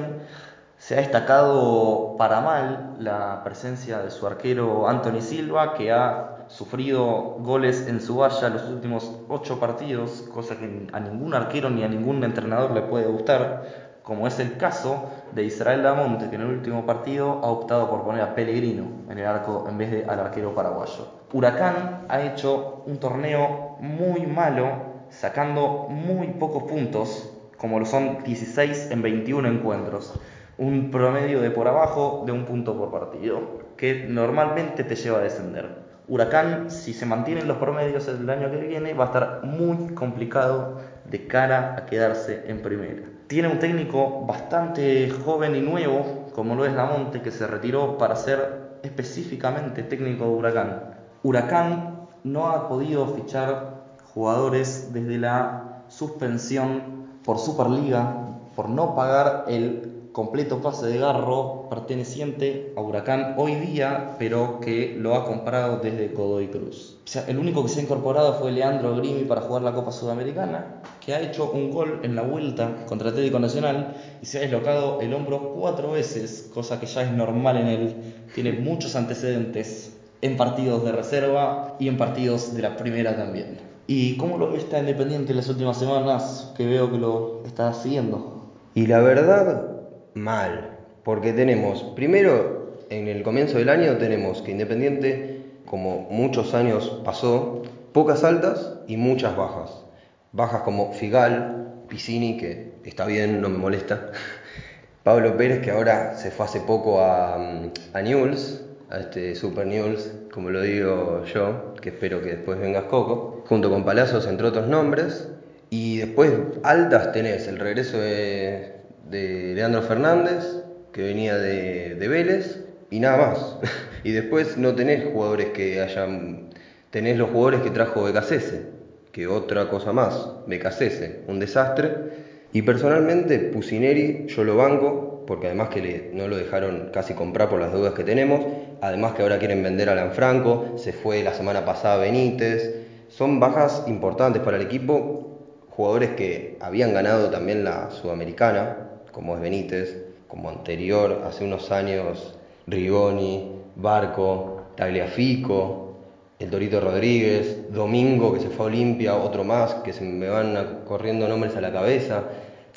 Se 0.83 0.95
ha 0.95 0.97
destacado 0.97 2.15
para 2.17 2.41
mal 2.41 2.97
la 2.99 3.41
presencia 3.45 3.99
de 3.99 4.11
su 4.11 4.27
arquero 4.27 4.89
Anthony 4.89 5.21
Silva, 5.21 5.75
que 5.75 5.93
ha 5.93 6.43
sufrido 6.49 7.37
goles 7.39 7.87
en 7.87 8.01
su 8.01 8.17
valla 8.17 8.49
los 8.49 8.63
últimos 8.63 9.21
ocho 9.29 9.61
partidos, 9.61 10.25
cosa 10.33 10.57
que 10.57 10.89
a 10.91 10.99
ningún 10.99 11.35
arquero 11.35 11.69
ni 11.69 11.85
a 11.85 11.87
ningún 11.87 12.21
entrenador 12.25 12.71
le 12.71 12.81
puede 12.81 13.05
gustar, 13.05 14.01
como 14.03 14.27
es 14.27 14.37
el 14.39 14.57
caso 14.57 15.05
de 15.31 15.45
Israel 15.45 15.83
Damonte, 15.83 16.29
que 16.29 16.35
en 16.35 16.41
el 16.41 16.49
último 16.49 16.85
partido 16.85 17.39
ha 17.41 17.47
optado 17.47 17.89
por 17.89 18.03
poner 18.03 18.21
a 18.21 18.35
Pellegrino 18.35 18.83
en 19.09 19.17
el 19.17 19.25
arco 19.25 19.65
en 19.69 19.77
vez 19.77 19.89
de 19.89 20.03
al 20.03 20.19
arquero 20.19 20.53
paraguayo. 20.53 21.07
Huracán 21.31 22.07
ha 22.09 22.23
hecho 22.23 22.83
un 22.87 22.97
torneo 22.97 23.77
muy 23.79 24.25
malo, 24.25 25.05
sacando 25.07 25.87
muy 25.87 26.27
pocos 26.31 26.63
puntos, 26.63 27.29
como 27.57 27.79
lo 27.79 27.85
son 27.85 28.21
16 28.25 28.91
en 28.91 29.01
21 29.01 29.47
encuentros 29.47 30.19
un 30.57 30.91
promedio 30.91 31.41
de 31.41 31.51
por 31.51 31.67
abajo 31.67 32.23
de 32.25 32.31
un 32.31 32.45
punto 32.45 32.77
por 32.77 32.91
partido, 32.91 33.63
que 33.77 34.05
normalmente 34.07 34.83
te 34.83 34.95
lleva 34.95 35.19
a 35.19 35.21
descender. 35.21 35.83
Huracán, 36.07 36.69
si 36.69 36.93
se 36.93 37.05
mantienen 37.05 37.47
los 37.47 37.57
promedios 37.57 38.07
el 38.07 38.29
año 38.29 38.51
que 38.51 38.57
viene, 38.57 38.93
va 38.93 39.05
a 39.05 39.07
estar 39.07 39.43
muy 39.43 39.93
complicado 39.93 40.79
de 41.09 41.27
cara 41.27 41.75
a 41.77 41.85
quedarse 41.85 42.43
en 42.47 42.61
primera. 42.61 43.03
Tiene 43.27 43.47
un 43.47 43.59
técnico 43.59 44.25
bastante 44.25 45.09
joven 45.09 45.55
y 45.55 45.61
nuevo, 45.61 46.29
como 46.35 46.55
lo 46.55 46.67
Lamonte, 46.67 47.21
que 47.21 47.31
se 47.31 47.47
retiró 47.47 47.97
para 47.97 48.15
ser 48.15 48.79
específicamente 48.83 49.81
técnico 49.83 50.25
de 50.25 50.31
Huracán. 50.31 50.83
Huracán 51.23 52.07
no 52.23 52.49
ha 52.49 52.67
podido 52.67 53.07
fichar 53.07 53.83
jugadores 54.13 54.93
desde 54.93 55.17
la 55.17 55.83
suspensión 55.87 57.07
por 57.23 57.39
Superliga, 57.39 58.17
por 58.55 58.69
no 58.69 58.93
pagar 58.93 59.45
el 59.47 59.92
completo 60.13 60.61
pase 60.61 60.85
de 60.85 60.99
Garro 60.99 61.67
perteneciente 61.71 62.71
a 62.77 62.81
Huracán 62.81 63.33
hoy 63.37 63.55
día, 63.55 64.15
pero 64.19 64.59
que 64.59 64.95
lo 64.95 65.15
ha 65.15 65.25
comprado 65.25 65.79
desde 65.79 66.09
Godoy 66.09 66.49
Cruz. 66.49 66.99
O 67.03 67.07
sea, 67.07 67.25
el 67.27 67.39
único 67.39 67.63
que 67.63 67.69
se 67.69 67.79
ha 67.79 67.83
incorporado 67.83 68.35
fue 68.35 68.51
Leandro 68.51 68.95
Grimi 68.95 69.23
para 69.23 69.41
jugar 69.41 69.63
la 69.63 69.73
Copa 69.73 69.91
Sudamericana, 69.91 70.81
que 71.03 71.15
ha 71.15 71.19
hecho 71.19 71.51
un 71.51 71.71
gol 71.71 72.01
en 72.03 72.15
la 72.15 72.21
vuelta 72.21 72.85
contra 72.85 73.09
Atlético 73.09 73.39
Nacional 73.39 73.95
y 74.21 74.27
se 74.27 74.37
ha 74.37 74.41
deslocado 74.41 75.01
el 75.01 75.13
hombro 75.15 75.55
cuatro 75.55 75.91
veces, 75.91 76.49
cosa 76.53 76.79
que 76.79 76.85
ya 76.85 77.01
es 77.01 77.11
normal 77.11 77.57
en 77.57 77.67
él. 77.67 77.95
Tiene 78.35 78.53
muchos 78.53 78.95
antecedentes 78.95 79.97
en 80.21 80.37
partidos 80.37 80.85
de 80.85 80.91
reserva 80.91 81.75
y 81.79 81.87
en 81.87 81.97
partidos 81.97 82.53
de 82.53 82.61
la 82.61 82.77
primera 82.77 83.17
también. 83.17 83.57
¿Y 83.87 84.15
cómo 84.17 84.37
lo 84.37 84.55
está 84.55 84.79
Independiente 84.79 85.31
en 85.31 85.37
las 85.37 85.49
últimas 85.49 85.77
semanas 85.77 86.53
que 86.55 86.67
veo 86.67 86.91
que 86.91 86.99
lo 86.99 87.41
está 87.45 87.73
siguiendo? 87.73 88.43
Y 88.75 88.87
la 88.87 88.99
verdad, 88.99 89.72
mal, 90.13 90.77
porque 91.03 91.33
tenemos, 91.33 91.83
primero, 91.95 92.77
en 92.89 93.07
el 93.07 93.23
comienzo 93.23 93.57
del 93.57 93.69
año 93.69 93.97
tenemos 93.97 94.41
que 94.41 94.51
Independiente, 94.51 95.41
como 95.65 96.07
muchos 96.09 96.53
años 96.53 97.01
pasó, 97.03 97.63
pocas 97.93 98.23
altas 98.23 98.77
y 98.87 98.97
muchas 98.97 99.35
bajas. 99.35 99.83
Bajas 100.31 100.61
como 100.61 100.93
Figal, 100.93 101.83
Piscini, 101.87 102.37
que 102.37 102.73
está 102.83 103.05
bien, 103.05 103.41
no 103.41 103.49
me 103.49 103.57
molesta. 103.57 104.11
Pablo 105.03 105.35
Pérez, 105.35 105.61
que 105.61 105.71
ahora 105.71 106.15
se 106.15 106.31
fue 106.31 106.45
hace 106.45 106.61
poco 106.61 107.01
a, 107.01 107.35
a 107.35 108.01
Newell's, 108.01 108.63
a 108.89 108.99
este 108.99 109.35
Super 109.35 109.67
Newell's, 109.67 110.11
como 110.31 110.49
lo 110.49 110.61
digo 110.61 111.23
yo, 111.25 111.73
que 111.81 111.89
espero 111.89 112.21
que 112.21 112.35
después 112.35 112.59
vengas 112.59 112.83
Coco, 112.83 113.43
junto 113.47 113.69
con 113.69 113.83
Palazos, 113.83 114.27
entre 114.27 114.47
otros 114.47 114.67
nombres. 114.67 115.27
Y 115.69 115.97
después 115.97 116.31
altas 116.63 117.11
tenés 117.11 117.47
el 117.47 117.59
regreso 117.59 117.97
de 117.97 118.72
de 119.03 119.53
Leandro 119.55 119.81
Fernández, 119.81 120.43
que 120.91 121.03
venía 121.03 121.37
de, 121.37 121.95
de 121.95 122.07
Vélez, 122.07 122.63
y 122.89 122.99
nada 122.99 123.17
más. 123.17 123.57
y 124.03 124.11
después 124.11 124.57
no 124.57 124.75
tenés 124.75 125.05
jugadores 125.11 125.49
que 125.49 125.81
hayan. 125.81 126.49
Tenés 126.91 127.17
los 127.17 127.31
jugadores 127.31 127.61
que 127.61 127.71
trajo 127.71 128.03
Becasese, 128.03 128.67
que 129.11 129.27
otra 129.27 129.69
cosa 129.69 129.93
más. 129.93 130.29
Becasese, 130.47 131.21
un 131.27 131.39
desastre. 131.39 132.23
Y 132.53 132.61
personalmente, 132.61 133.39
Pusineri, 133.39 134.27
yo 134.27 134.43
lo 134.43 134.55
banco, 134.55 135.23
porque 135.25 135.47
además 135.47 135.69
que 135.69 136.11
no 136.13 136.27
lo 136.27 136.37
dejaron 136.37 136.91
casi 136.93 137.15
comprar 137.15 137.49
por 137.49 137.59
las 137.59 137.73
deudas 137.73 137.93
que 137.93 138.03
tenemos, 138.03 138.45
además 138.81 139.13
que 139.13 139.23
ahora 139.23 139.39
quieren 139.39 139.63
vender 139.63 139.89
a 139.89 139.95
Lanfranco, 139.95 140.77
se 140.77 140.93
fue 140.93 141.23
la 141.23 141.33
semana 141.33 141.65
pasada 141.65 141.97
Benítez, 141.97 142.75
son 143.07 143.39
bajas 143.39 143.85
importantes 143.87 144.43
para 144.43 144.57
el 144.57 144.63
equipo, 144.63 145.39
jugadores 145.69 146.11
que 146.11 146.57
habían 146.61 146.93
ganado 146.93 147.31
también 147.31 147.63
la 147.63 147.89
Sudamericana, 147.89 148.89
como 149.13 149.35
es 149.35 149.41
Benítez, 149.41 150.03
como 150.27 150.49
anterior, 150.49 151.23
hace 151.25 151.45
unos 151.45 151.71
años, 151.71 152.35
Rigoni, 152.67 153.51
Barco, 153.75 154.63
Tagliafico, 154.75 155.93
el 156.39 156.49
Torito 156.49 156.81
Rodríguez, 156.81 157.71
Domingo 157.71 158.33
que 158.33 158.39
se 158.39 158.49
fue 158.49 158.65
a 158.65 158.67
Olimpia, 158.67 159.15
otro 159.15 159.43
más, 159.43 159.75
que 159.75 159.93
se 159.93 160.03
me 160.03 160.27
van 160.27 160.81
corriendo 160.85 161.27
nombres 161.27 161.55
a 161.55 161.61
la 161.61 161.71
cabeza. 161.71 162.23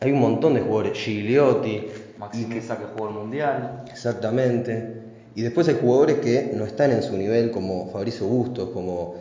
Hay 0.01 0.13
un 0.13 0.21
montón 0.21 0.55
de 0.55 0.61
jugadores, 0.61 0.99
Gigliotti. 0.99 1.87
Maximeza 2.19 2.77
que, 2.77 2.85
que 2.85 2.91
jugó 2.93 3.09
el 3.09 3.15
Mundial. 3.15 3.85
Exactamente. 3.91 5.03
Y 5.35 5.43
después 5.43 5.69
hay 5.69 5.79
jugadores 5.81 6.19
que 6.19 6.53
no 6.55 6.65
están 6.65 6.93
en 6.93 7.03
su 7.03 7.17
nivel, 7.17 7.51
como 7.51 7.91
Fabricio 7.91 8.27
Bustos, 8.27 8.71
como 8.71 9.15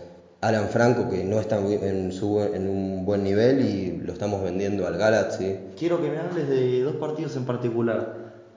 Alan 0.46 0.70
Franco, 0.70 1.10
que 1.10 1.24
no 1.24 1.40
está 1.40 1.58
en, 1.58 2.12
su, 2.12 2.40
en 2.40 2.70
un 2.70 3.04
buen 3.04 3.24
nivel 3.24 3.62
y 3.62 3.98
lo 4.06 4.14
estamos 4.14 4.44
vendiendo 4.44 4.86
al 4.86 4.96
Galaxy. 4.96 5.58
Quiero 5.75 6.00
que 6.00 6.12
me 6.12 6.20
hables 6.20 6.48
de 6.48 6.84
dos 6.84 6.98
partidos 6.98 7.36
en 7.36 7.46
particular, 7.46 8.14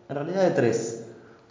en 0.07 0.15
realidad 0.15 0.43
de 0.43 0.51
tres. 0.51 1.07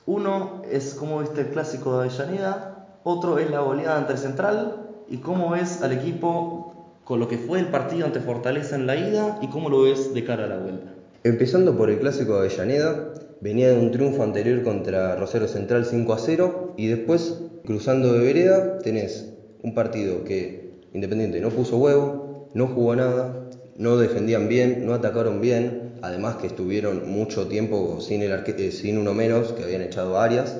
Uno 0.05 0.61
es 0.71 0.93
cómo 0.93 1.21
viste 1.21 1.41
el 1.41 1.47
clásico 1.47 1.97
de 1.97 2.05
Avellaneda, 2.05 2.99
otro 3.03 3.39
es 3.39 3.49
la 3.49 3.61
goleada 3.61 3.97
ante 3.97 4.13
el 4.13 4.19
Central 4.19 4.75
y 5.09 5.17
cómo 5.17 5.49
ves 5.49 5.81
al 5.81 5.93
equipo 5.93 6.99
con 7.03 7.19
lo 7.19 7.27
que 7.27 7.39
fue 7.39 7.57
el 7.57 7.69
partido 7.69 8.05
ante 8.05 8.19
Fortaleza 8.19 8.75
en 8.75 8.85
la 8.85 8.95
ida 8.95 9.39
y 9.41 9.47
cómo 9.47 9.69
lo 9.69 9.81
ves 9.81 10.13
de 10.13 10.23
cara 10.23 10.43
a 10.43 10.47
la 10.47 10.59
vuelta. 10.59 10.91
Empezando 11.23 11.75
por 11.75 11.89
el 11.89 11.97
clásico 11.97 12.33
de 12.33 12.47
Avellaneda, 12.47 13.11
venía 13.41 13.69
de 13.69 13.79
un 13.79 13.89
triunfo 13.89 14.21
anterior 14.21 14.61
contra 14.61 15.15
Rosario 15.15 15.47
Central 15.47 15.83
5 15.83 16.13
a 16.13 16.19
0 16.19 16.73
y 16.77 16.85
después, 16.85 17.39
cruzando 17.65 18.13
de 18.13 18.19
vereda, 18.19 18.77
tenés 18.77 19.33
un 19.63 19.73
partido 19.73 20.23
que 20.23 20.67
Independiente 20.93 21.39
no 21.41 21.49
puso 21.49 21.77
huevo, 21.77 22.49
no 22.53 22.67
jugó 22.67 22.95
nada, 22.95 23.49
no 23.75 23.97
defendían 23.97 24.47
bien, 24.47 24.85
no 24.85 24.93
atacaron 24.93 25.41
bien, 25.41 25.99
además 26.01 26.37
que 26.37 26.47
estuvieron 26.47 27.07
mucho 27.09 27.47
tiempo 27.47 27.99
sin, 28.01 28.23
el 28.23 28.31
eh, 28.31 28.71
sin 28.71 28.97
uno 28.97 29.13
menos, 29.13 29.53
que 29.53 29.63
habían 29.63 29.81
echado 29.81 30.17
a 30.17 30.23
Arias 30.23 30.57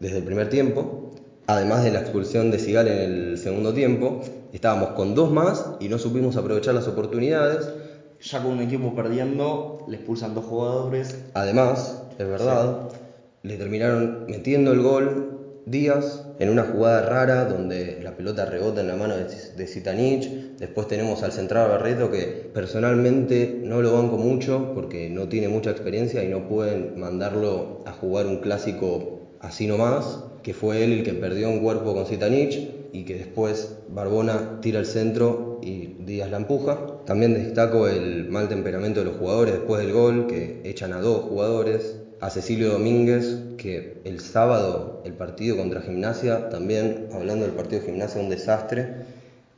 desde 0.00 0.18
el 0.18 0.24
primer 0.24 0.50
tiempo, 0.50 1.12
además 1.46 1.84
de 1.84 1.92
la 1.92 2.00
expulsión 2.00 2.50
de 2.50 2.58
Sigal 2.58 2.88
en 2.88 2.98
el 2.98 3.38
segundo 3.38 3.72
tiempo, 3.72 4.20
estábamos 4.52 4.90
con 4.90 5.14
dos 5.14 5.32
más 5.32 5.64
y 5.80 5.88
no 5.88 5.98
supimos 5.98 6.36
aprovechar 6.36 6.74
las 6.74 6.88
oportunidades. 6.88 7.70
Ya 8.20 8.42
con 8.42 8.52
un 8.52 8.60
equipo 8.60 8.94
perdiendo, 8.94 9.84
le 9.86 9.96
expulsan 9.96 10.34
dos 10.34 10.44
jugadores. 10.44 11.16
Además, 11.34 12.02
es 12.18 12.28
verdad, 12.28 12.90
le 13.42 13.56
terminaron 13.56 14.26
metiendo 14.28 14.72
el 14.72 14.82
gol 14.82 15.62
Díaz 15.64 16.27
en 16.38 16.50
una 16.50 16.64
jugada 16.64 17.02
rara 17.02 17.44
donde 17.44 18.00
la 18.02 18.16
pelota 18.16 18.44
rebota 18.44 18.80
en 18.80 18.88
la 18.88 18.96
mano 18.96 19.14
de 19.16 19.66
Zitanich. 19.66 20.56
Después 20.58 20.86
tenemos 20.88 21.22
al 21.22 21.32
central 21.32 21.70
Barreto 21.70 22.10
que 22.10 22.50
personalmente 22.52 23.60
no 23.64 23.82
lo 23.82 23.92
banco 23.92 24.16
mucho 24.16 24.72
porque 24.74 25.08
no 25.10 25.28
tiene 25.28 25.48
mucha 25.48 25.70
experiencia 25.70 26.22
y 26.22 26.28
no 26.28 26.48
pueden 26.48 26.98
mandarlo 26.98 27.82
a 27.86 27.92
jugar 27.92 28.26
un 28.26 28.38
clásico 28.38 29.36
así 29.40 29.66
nomás, 29.66 30.24
que 30.42 30.54
fue 30.54 30.84
él 30.84 30.92
el 30.92 31.02
que 31.04 31.14
perdió 31.14 31.48
un 31.48 31.60
cuerpo 31.60 31.94
con 31.94 32.06
Zitanich 32.06 32.70
y 32.92 33.04
que 33.04 33.16
después 33.16 33.76
Barbona 33.88 34.60
tira 34.60 34.78
el 34.78 34.86
centro 34.86 35.60
y 35.62 35.96
Díaz 36.00 36.30
la 36.30 36.38
empuja. 36.38 36.78
También 37.04 37.34
destaco 37.34 37.88
el 37.88 38.28
mal 38.28 38.48
temperamento 38.48 39.00
de 39.00 39.06
los 39.06 39.16
jugadores 39.16 39.54
después 39.54 39.80
del 39.80 39.92
gol, 39.92 40.26
que 40.26 40.60
echan 40.64 40.92
a 40.92 41.00
dos 41.00 41.22
jugadores 41.22 42.00
a 42.20 42.30
Cecilio 42.30 42.72
Domínguez, 42.72 43.37
que 43.58 44.00
el 44.04 44.20
sábado 44.20 45.02
el 45.04 45.12
partido 45.12 45.58
contra 45.58 45.82
Gimnasia, 45.82 46.48
también 46.48 47.08
hablando 47.12 47.44
del 47.44 47.54
partido 47.54 47.80
de 47.82 47.86
Gimnasia, 47.88 48.22
un 48.22 48.30
desastre, 48.30 48.94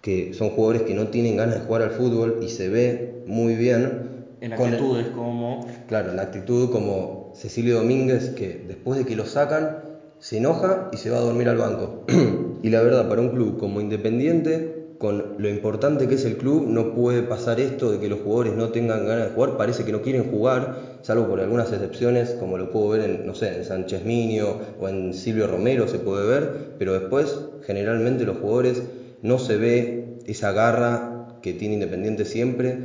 que 0.00 0.34
son 0.34 0.50
jugadores 0.50 0.82
que 0.82 0.94
no 0.94 1.08
tienen 1.08 1.36
ganas 1.36 1.54
de 1.54 1.60
jugar 1.60 1.82
al 1.82 1.90
fútbol 1.90 2.40
y 2.42 2.48
se 2.48 2.68
ve 2.68 3.22
muy 3.26 3.54
bien. 3.54 4.26
En 4.40 4.52
actitudes 4.54 5.08
como... 5.08 5.66
Claro, 5.86 6.10
en 6.10 6.16
la 6.16 6.22
actitud 6.22 6.70
como 6.70 7.32
Cecilio 7.36 7.76
Domínguez, 7.76 8.30
que 8.30 8.64
después 8.66 8.98
de 8.98 9.04
que 9.04 9.14
lo 9.14 9.26
sacan, 9.26 9.78
se 10.18 10.38
enoja 10.38 10.88
y 10.92 10.96
se 10.96 11.10
va 11.10 11.18
a 11.18 11.20
dormir 11.20 11.48
al 11.48 11.58
banco. 11.58 12.04
y 12.62 12.70
la 12.70 12.80
verdad, 12.82 13.08
para 13.08 13.20
un 13.20 13.30
club 13.30 13.58
como 13.58 13.80
Independiente, 13.80 14.79
con 15.00 15.32
lo 15.38 15.48
importante 15.48 16.06
que 16.06 16.16
es 16.16 16.26
el 16.26 16.36
club, 16.36 16.66
no 16.68 16.94
puede 16.94 17.22
pasar 17.22 17.58
esto 17.58 17.90
de 17.90 17.98
que 17.98 18.10
los 18.10 18.20
jugadores 18.20 18.54
no 18.54 18.70
tengan 18.70 19.06
ganas 19.06 19.28
de 19.28 19.34
jugar, 19.34 19.56
parece 19.56 19.82
que 19.86 19.92
no 19.92 20.02
quieren 20.02 20.30
jugar, 20.30 21.00
salvo 21.00 21.26
por 21.26 21.40
algunas 21.40 21.72
excepciones, 21.72 22.34
como 22.38 22.58
lo 22.58 22.70
puedo 22.70 22.90
ver 22.90 23.00
en, 23.00 23.26
no 23.26 23.34
sé, 23.34 23.56
en 23.56 23.64
Sánchez 23.64 24.04
Minio 24.04 24.58
o 24.78 24.90
en 24.90 25.14
Silvio 25.14 25.46
Romero 25.46 25.88
se 25.88 26.00
puede 26.00 26.28
ver, 26.28 26.74
pero 26.76 26.92
después 26.92 27.40
generalmente 27.62 28.26
los 28.26 28.36
jugadores 28.36 28.82
no 29.22 29.38
se 29.38 29.56
ve 29.56 30.18
esa 30.26 30.52
garra 30.52 31.24
que 31.40 31.54
tiene 31.54 31.74
Independiente 31.74 32.26
siempre. 32.26 32.76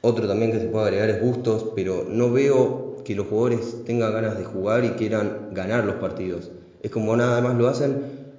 Otro 0.00 0.26
también 0.26 0.52
que 0.52 0.60
se 0.60 0.66
puede 0.66 0.86
agregar 0.86 1.10
es 1.10 1.20
Bustos, 1.20 1.66
pero 1.74 2.06
no 2.08 2.32
veo 2.32 2.94
que 3.04 3.14
los 3.14 3.26
jugadores 3.26 3.76
tengan 3.84 4.14
ganas 4.14 4.38
de 4.38 4.44
jugar 4.44 4.86
y 4.86 4.92
quieran 4.92 5.48
ganar 5.50 5.84
los 5.84 5.96
partidos. 5.96 6.52
Es 6.82 6.90
como 6.90 7.14
nada 7.16 7.38
más 7.42 7.54
lo 7.54 7.68
hacen 7.68 7.98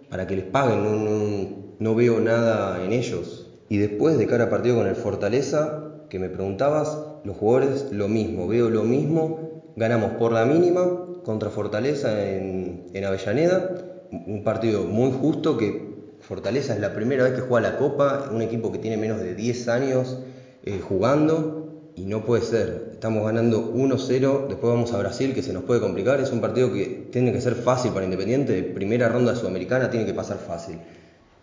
para 0.09 0.25
que 0.25 0.35
les 0.35 0.45
paguen, 0.45 0.81
no, 0.81 1.60
no 1.81 1.95
veo 1.95 2.19
nada 2.19 2.85
en 2.85 2.93
ellos. 2.93 3.47
Y 3.67 3.79
después 3.79 4.19
de 4.19 4.27
cara 4.27 4.45
a 4.45 4.49
partido 4.51 4.75
con 4.75 4.85
el 4.85 4.95
Fortaleza, 4.95 5.83
que 6.09 6.19
me 6.19 6.29
preguntabas, 6.29 6.95
los 7.23 7.35
jugadores 7.35 7.87
lo 7.91 8.07
mismo, 8.07 8.47
veo 8.47 8.69
lo 8.69 8.83
mismo, 8.83 9.63
ganamos 9.75 10.11
por 10.11 10.31
la 10.31 10.45
mínima 10.45 10.83
contra 11.23 11.49
Fortaleza 11.49 12.23
en, 12.23 13.03
Avellaneda, 13.03 13.71
un 14.11 14.43
partido 14.43 14.83
muy 14.83 15.11
justo 15.11 15.57
que 15.57 15.89
Fortaleza 16.19 16.75
es 16.75 16.81
la 16.81 16.93
primera 16.93 17.23
vez 17.23 17.33
que 17.33 17.41
juega 17.41 17.71
la 17.71 17.77
Copa, 17.79 18.29
un 18.31 18.43
equipo 18.43 18.71
que 18.71 18.77
tiene 18.77 18.97
menos 18.97 19.19
de 19.19 19.33
10 19.33 19.67
años 19.69 20.19
eh, 20.63 20.79
jugando. 20.87 21.57
Y 21.95 22.05
no 22.05 22.23
puede 22.23 22.43
ser. 22.43 22.91
Estamos 22.93 23.25
ganando 23.25 23.73
1-0, 23.73 24.47
después 24.47 24.73
vamos 24.73 24.93
a 24.93 24.99
Brasil 24.99 25.33
que 25.33 25.41
se 25.41 25.51
nos 25.51 25.63
puede 25.63 25.81
complicar, 25.81 26.21
es 26.21 26.31
un 26.31 26.41
partido 26.41 26.71
que 26.71 27.09
tiene 27.11 27.33
que 27.33 27.41
ser 27.41 27.55
fácil 27.55 27.91
para 27.91 28.05
Independiente, 28.05 28.63
primera 28.63 29.09
ronda 29.09 29.35
sudamericana 29.35 29.89
tiene 29.89 30.05
que 30.05 30.13
pasar 30.13 30.37
fácil. 30.37 30.77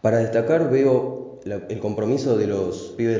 Para 0.02 0.18
destacar 0.18 0.70
veo 0.70 1.40
el 1.44 1.80
compromiso 1.80 2.36
de 2.36 2.46
los 2.46 2.94
pibes 2.96 3.18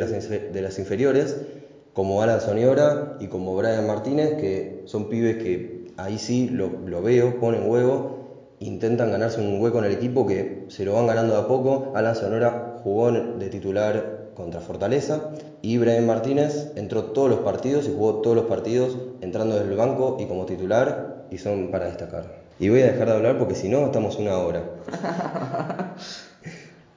de 0.53 0.63
las, 0.63 0.79
inferiores, 0.79 1.47
como 1.93 2.23
Alan 2.23 2.41
Soniora 2.41 3.17
y 3.21 3.27
como 3.27 3.57
Brian 3.57 3.87
Martínez, 3.87 4.41
que 4.41 4.83
son 4.87 5.09
pibes 5.09 5.43
que 5.43 5.87
ahí 5.97 6.19
sí 6.19 6.49
lo, 6.49 6.71
lo 6.87 7.03
veo, 7.03 7.41
ponen 7.41 7.69
huevo, 7.69 8.19
intentan 8.61 9.11
ganarse 9.11 9.41
un 9.41 9.61
hueco 9.61 9.79
en 9.81 9.87
el 9.87 9.93
equipo 9.93 10.27
que 10.27 10.67
se 10.69 10.85
lo 10.85 10.95
van 10.95 11.07
ganando 11.07 11.35
de 11.35 11.41
a 11.41 11.47
poco. 11.49 11.91
Alan 11.95 12.15
Sonora 12.15 12.77
jugó 12.83 13.11
de 13.11 13.49
titular 13.51 14.31
contra 14.35 14.61
Fortaleza 14.61 15.31
y 15.63 15.79
Brian 15.79 16.07
Martínez 16.07 16.71
entró 16.77 17.07
todos 17.07 17.29
los 17.29 17.41
partidos 17.41 17.89
y 17.89 17.93
jugó 17.93 18.17
todos 18.17 18.37
los 18.37 18.45
partidos 18.45 18.99
entrando 19.21 19.57
desde 19.57 19.71
el 19.71 19.77
banco 19.77 20.17
y 20.21 20.27
como 20.27 20.47
titular 20.47 21.25
y 21.31 21.39
son 21.39 21.71
para 21.73 21.87
destacar. 21.87 22.25
Y 22.61 22.69
voy 22.69 22.83
a 22.83 22.87
dejar 22.87 23.09
de 23.09 23.15
hablar 23.15 23.39
porque 23.39 23.55
si 23.55 23.69
no 23.69 23.87
estamos 23.87 24.19
una 24.19 24.39
hora. 24.39 24.65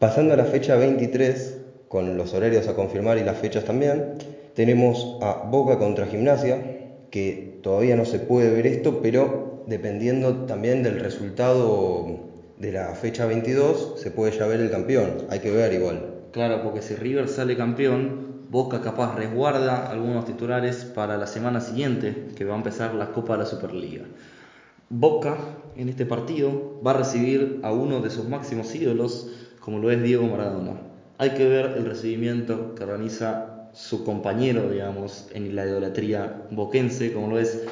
Pasando 0.02 0.34
a 0.34 0.36
la 0.36 0.46
fecha 0.46 0.78
23, 0.78 1.58
con 1.88 2.18
los 2.18 2.34
horarios 2.34 2.68
a 2.68 2.74
confirmar 2.74 3.20
y 3.20 3.24
las 3.24 3.38
fechas 3.38 3.66
también, 3.66 4.16
tenemos 4.56 5.20
a 5.22 5.44
Boca 5.46 5.78
contra 5.78 6.08
Gimnasia, 6.08 6.58
que 7.12 7.60
todavía 7.62 7.96
no 7.96 8.04
se 8.04 8.18
puede 8.18 8.50
ver 8.50 8.66
esto, 8.66 9.00
pero 9.04 9.64
dependiendo 9.68 10.48
también 10.48 10.82
del 10.82 11.00
resultado 11.00 12.18
de 12.58 12.72
la 12.72 12.96
fecha 12.96 13.28
22, 13.28 13.94
se 13.98 14.10
puede 14.10 14.36
ya 14.36 14.48
ver 14.48 14.62
el 14.62 14.72
campeón. 14.72 15.28
Hay 15.30 15.38
que 15.38 15.52
ver 15.52 15.72
igual. 15.72 16.04
Claro, 16.32 16.64
porque 16.64 16.82
si 16.82 16.96
River 16.96 17.28
sale 17.28 17.56
campeón, 17.56 18.48
Boca 18.50 18.82
capaz 18.82 19.16
resguarda 19.16 19.88
algunos 19.88 20.26
titulares 20.26 20.84
para 20.84 21.16
la 21.16 21.28
semana 21.28 21.62
siguiente, 21.62 22.30
que 22.36 22.44
va 22.44 22.56
a 22.56 22.58
empezar 22.58 22.96
la 22.96 23.12
Copa 23.12 23.34
de 23.34 23.44
la 23.44 23.46
Superliga. 23.46 24.06
Boca 24.90 25.38
en 25.76 25.90
este 25.90 26.08
partido 26.08 26.82
va 26.86 26.90
a 26.90 26.98
recibir 26.98 27.60
a 27.62 27.72
uno 27.72 28.02
de 28.02 28.10
sus 28.10 28.28
máximos 28.28 28.74
ídolos, 28.74 29.51
como 29.62 29.80
lo 29.80 29.92
es 29.92 30.02
Diego 30.04 30.28
Maradona. 30.28 30.74
Hay 31.18 31.32
que 31.32 31.48
ver 31.48 31.76
el 31.78 31.86
recibimiento 31.86 32.76
que 32.76 32.84
organiza 32.84 33.70
su 33.74 34.04
compañero, 34.04 34.70
digamos, 34.70 35.28
en 35.34 35.56
la 35.56 35.66
idolatría 35.66 36.44
boquense, 36.50 37.14
como 37.14 37.28
lo 37.28 37.40
es 37.40 37.64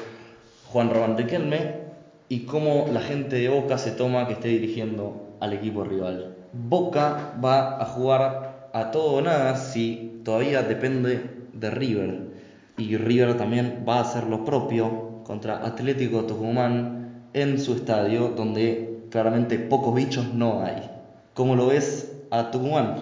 Juan 0.68 0.90
Román 0.90 1.18
Riquelme, 1.18 1.80
y 2.28 2.44
cómo 2.44 2.86
la 2.92 3.00
gente 3.00 3.36
de 3.36 3.48
Boca 3.48 3.76
se 3.76 3.90
toma 3.90 4.28
que 4.28 4.34
esté 4.34 4.48
dirigiendo 4.48 5.36
al 5.40 5.52
equipo 5.52 5.82
rival. 5.82 6.36
Boca 6.52 7.34
va 7.44 7.82
a 7.82 7.84
jugar 7.86 8.70
a 8.72 8.92
todo 8.92 9.14
o 9.14 9.20
nada 9.20 9.56
si 9.56 10.20
todavía 10.24 10.62
depende 10.62 11.22
de 11.52 11.70
River. 11.70 12.30
Y 12.78 12.96
River 12.96 13.36
también 13.36 13.84
va 13.86 13.96
a 13.96 14.02
hacer 14.02 14.24
lo 14.24 14.44
propio 14.44 15.22
contra 15.24 15.66
Atlético 15.66 16.24
Tucumán 16.24 17.26
en 17.32 17.58
su 17.58 17.74
estadio, 17.74 18.28
donde 18.28 19.06
claramente 19.10 19.58
pocos 19.58 19.94
bichos 19.94 20.32
no 20.32 20.62
hay. 20.62 20.99
¿Cómo 21.40 21.56
lo 21.56 21.68
ves 21.68 22.06
a 22.30 22.50
Tucumán? 22.50 22.96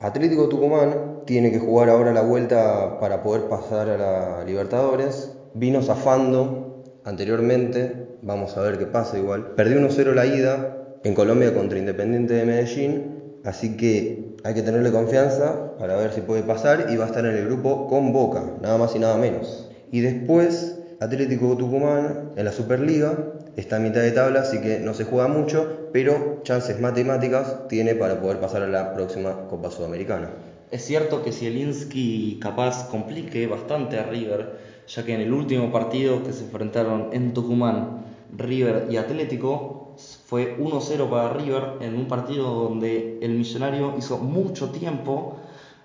Atlético 0.00 0.48
Tucumán 0.48 1.20
tiene 1.26 1.52
que 1.52 1.58
jugar 1.58 1.90
ahora 1.90 2.14
la 2.14 2.22
vuelta 2.22 2.98
para 2.98 3.22
poder 3.22 3.42
pasar 3.50 3.90
a 3.90 3.98
la 3.98 4.44
Libertadores. 4.46 5.32
Vino 5.52 5.82
zafando 5.82 6.82
anteriormente, 7.04 8.16
vamos 8.22 8.56
a 8.56 8.62
ver 8.62 8.78
qué 8.78 8.86
pasa 8.86 9.18
igual. 9.18 9.48
Perdió 9.54 9.86
1-0 9.86 10.14
la 10.14 10.24
ida 10.24 10.78
en 11.04 11.12
Colombia 11.12 11.52
contra 11.52 11.78
Independiente 11.78 12.32
de 12.32 12.46
Medellín, 12.46 13.40
así 13.44 13.76
que 13.76 14.34
hay 14.44 14.54
que 14.54 14.62
tenerle 14.62 14.90
confianza 14.90 15.76
para 15.78 15.94
ver 15.96 16.14
si 16.14 16.22
puede 16.22 16.42
pasar 16.42 16.86
y 16.88 16.96
va 16.96 17.04
a 17.04 17.08
estar 17.08 17.26
en 17.26 17.36
el 17.36 17.44
grupo 17.44 17.86
con 17.88 18.14
Boca, 18.14 18.44
nada 18.62 18.78
más 18.78 18.96
y 18.96 18.98
nada 18.98 19.18
menos. 19.18 19.70
Y 19.92 20.00
después 20.00 20.78
Atlético 21.00 21.54
Tucumán 21.58 22.30
en 22.34 22.46
la 22.46 22.52
Superliga 22.52 23.18
está 23.56 23.76
a 23.76 23.80
mitad 23.80 24.00
de 24.00 24.12
tabla, 24.12 24.40
así 24.40 24.62
que 24.62 24.78
no 24.78 24.94
se 24.94 25.04
juega 25.04 25.28
mucho, 25.28 25.83
pero 25.94 26.40
chances 26.42 26.80
matemáticas 26.80 27.68
tiene 27.68 27.94
para 27.94 28.20
poder 28.20 28.40
pasar 28.40 28.64
a 28.64 28.66
la 28.66 28.94
próxima 28.94 29.46
Copa 29.46 29.70
Sudamericana. 29.70 30.28
Es 30.72 30.84
cierto 30.84 31.22
que 31.22 31.30
Zielinski 31.30 32.40
capaz 32.42 32.88
complique 32.88 33.46
bastante 33.46 34.00
a 34.00 34.02
River, 34.02 34.58
ya 34.88 35.04
que 35.04 35.14
en 35.14 35.20
el 35.20 35.32
último 35.32 35.70
partido 35.70 36.24
que 36.24 36.32
se 36.32 36.42
enfrentaron 36.42 37.10
en 37.12 37.32
Tucumán, 37.32 38.06
River 38.36 38.88
y 38.90 38.96
Atlético, 38.96 39.94
fue 40.26 40.58
1-0 40.58 41.08
para 41.08 41.32
River 41.32 41.74
en 41.80 41.94
un 41.94 42.08
partido 42.08 42.52
donde 42.52 43.20
el 43.22 43.34
millonario 43.34 43.94
hizo 43.96 44.18
mucho 44.18 44.70
tiempo 44.70 45.36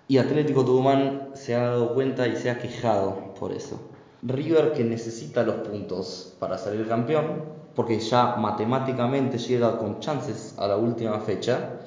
y 0.07 0.17
Atlético 0.17 0.65
Tucumán 0.65 1.29
se 1.35 1.53
ha 1.53 1.65
dado 1.65 1.93
cuenta 1.93 2.27
y 2.27 2.35
se 2.35 2.49
ha 2.49 2.57
quejado 2.57 3.35
por 3.39 3.51
eso. 3.51 3.79
River 4.23 4.73
que 4.73 4.83
necesita 4.83 5.43
los 5.43 5.57
puntos 5.57 6.35
para 6.39 6.57
salir 6.57 6.87
campeón, 6.87 7.58
porque 7.79 7.97
ya 7.97 8.35
matemáticamente 8.35 9.37
llega 9.37 9.77
con 9.77 10.01
chances 10.01 10.53
a 10.57 10.67
la 10.67 10.75
última 10.75 11.17
fecha, 11.21 11.79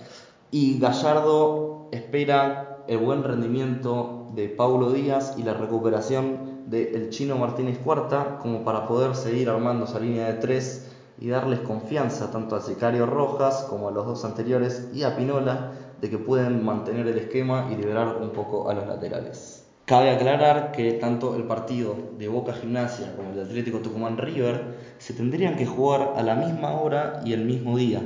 y 0.50 0.78
Gallardo 0.78 1.88
espera 1.92 2.78
el 2.88 2.96
buen 2.96 3.22
rendimiento 3.22 4.26
de 4.34 4.48
Paulo 4.48 4.90
Díaz 4.90 5.34
y 5.36 5.42
la 5.42 5.52
recuperación 5.52 6.62
del 6.64 7.10
chino 7.10 7.36
Martínez 7.36 7.76
Cuarta 7.76 8.38
como 8.40 8.64
para 8.64 8.88
poder 8.88 9.14
seguir 9.14 9.50
armando 9.50 9.84
esa 9.84 10.00
línea 10.00 10.28
de 10.28 10.40
tres 10.40 10.90
y 11.18 11.28
darles 11.28 11.60
confianza 11.60 12.30
tanto 12.30 12.56
a 12.56 12.62
Sicario 12.62 13.04
Rojas 13.04 13.66
como 13.68 13.88
a 13.88 13.92
los 13.92 14.06
dos 14.06 14.24
anteriores 14.24 14.88
y 14.94 15.02
a 15.02 15.14
Pinola 15.14 15.72
de 16.00 16.08
que 16.08 16.16
pueden 16.16 16.64
mantener 16.64 17.06
el 17.06 17.18
esquema 17.18 17.68
y 17.70 17.76
liberar 17.76 18.16
un 18.18 18.30
poco 18.30 18.70
a 18.70 18.72
los 18.72 18.86
laterales. 18.86 19.61
Cabe 19.92 20.08
aclarar 20.08 20.72
que 20.72 20.94
tanto 20.94 21.36
el 21.36 21.42
partido 21.42 21.94
de 22.16 22.26
Boca 22.26 22.54
Gimnasia 22.54 23.14
como 23.14 23.28
el 23.28 23.36
de 23.36 23.42
Atlético 23.42 23.80
Tucumán 23.80 24.16
River 24.16 24.64
se 24.96 25.12
tendrían 25.12 25.54
que 25.54 25.66
jugar 25.66 26.14
a 26.16 26.22
la 26.22 26.34
misma 26.34 26.80
hora 26.80 27.20
y 27.26 27.34
el 27.34 27.44
mismo 27.44 27.76
día, 27.76 28.00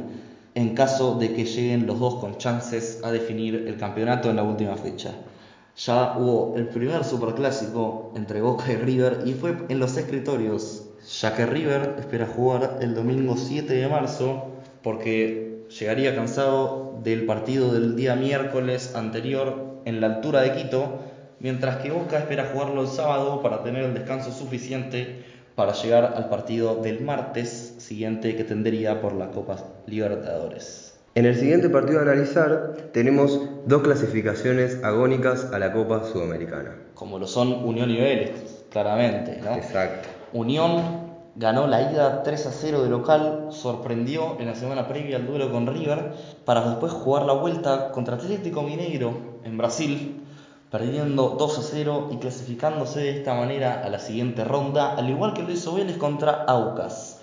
en 0.56 0.74
caso 0.74 1.16
de 1.16 1.32
que 1.32 1.44
lleguen 1.44 1.86
los 1.86 2.00
dos 2.00 2.16
con 2.16 2.38
chances 2.38 3.00
a 3.04 3.12
definir 3.12 3.68
el 3.68 3.76
campeonato 3.76 4.28
en 4.28 4.34
la 4.34 4.42
última 4.42 4.74
fecha. 4.74 5.12
Ya 5.76 6.16
hubo 6.18 6.56
el 6.56 6.66
primer 6.70 7.04
superclásico 7.04 8.10
entre 8.16 8.40
Boca 8.40 8.64
y 8.72 8.74
River 8.74 9.20
y 9.24 9.34
fue 9.34 9.56
en 9.68 9.78
los 9.78 9.96
escritorios, 9.96 10.88
ya 11.20 11.36
que 11.36 11.46
River 11.46 11.94
espera 12.00 12.26
jugar 12.26 12.78
el 12.80 12.96
domingo 12.96 13.36
7 13.36 13.72
de 13.72 13.86
marzo 13.86 14.46
porque 14.82 15.64
llegaría 15.68 16.16
cansado 16.16 16.98
del 17.04 17.26
partido 17.26 17.72
del 17.72 17.94
día 17.94 18.16
miércoles 18.16 18.96
anterior 18.96 19.82
en 19.84 20.00
la 20.00 20.08
altura 20.08 20.40
de 20.40 20.52
Quito, 20.52 20.98
mientras 21.40 21.78
que 21.78 21.90
Boca 21.90 22.18
espera 22.18 22.50
jugarlo 22.52 22.82
el 22.82 22.88
sábado 22.88 23.42
para 23.42 23.62
tener 23.62 23.84
el 23.84 23.94
descanso 23.94 24.32
suficiente 24.32 25.24
para 25.54 25.72
llegar 25.72 26.14
al 26.16 26.28
partido 26.28 26.76
del 26.76 27.00
martes 27.02 27.74
siguiente 27.78 28.36
que 28.36 28.44
tendría 28.44 29.00
por 29.00 29.14
la 29.14 29.30
Copa 29.30 29.56
Libertadores. 29.86 30.94
En 31.14 31.24
el 31.24 31.34
siguiente 31.34 31.70
partido 31.70 31.98
a 31.98 32.02
analizar 32.02 32.76
tenemos 32.92 33.40
dos 33.64 33.82
clasificaciones 33.82 34.84
agónicas 34.84 35.50
a 35.52 35.58
la 35.58 35.72
Copa 35.72 36.04
Sudamericana. 36.04 36.76
Como 36.94 37.18
lo 37.18 37.26
son 37.26 37.64
Unión 37.64 37.90
y 37.90 37.96
Vélez, 37.96 38.66
claramente, 38.70 39.40
¿no? 39.42 39.54
Exacto. 39.54 40.10
Unión 40.34 41.06
ganó 41.36 41.66
la 41.66 41.90
ida 41.90 42.22
3 42.22 42.46
a 42.46 42.50
0 42.50 42.82
de 42.82 42.90
local, 42.90 43.46
sorprendió 43.50 44.36
en 44.38 44.46
la 44.46 44.54
semana 44.54 44.88
previa 44.88 45.16
al 45.16 45.26
duelo 45.26 45.50
con 45.50 45.66
River, 45.66 46.12
para 46.44 46.68
después 46.68 46.92
jugar 46.92 47.24
la 47.24 47.32
vuelta 47.32 47.92
contra 47.92 48.16
Atlético 48.16 48.62
Mineiro 48.62 49.38
en 49.44 49.56
Brasil, 49.56 50.22
perdiendo 50.70 51.36
2 51.38 51.58
a 51.58 51.62
0 51.62 52.08
y 52.12 52.16
clasificándose 52.16 53.00
de 53.00 53.10
esta 53.18 53.34
manera 53.34 53.82
a 53.84 53.88
la 53.88 53.98
siguiente 53.98 54.44
ronda, 54.44 54.94
al 54.94 55.08
igual 55.08 55.32
que 55.32 55.42
lo 55.42 55.50
hizo 55.50 55.74
Vélez 55.74 55.96
contra 55.96 56.44
Aucas. 56.44 57.20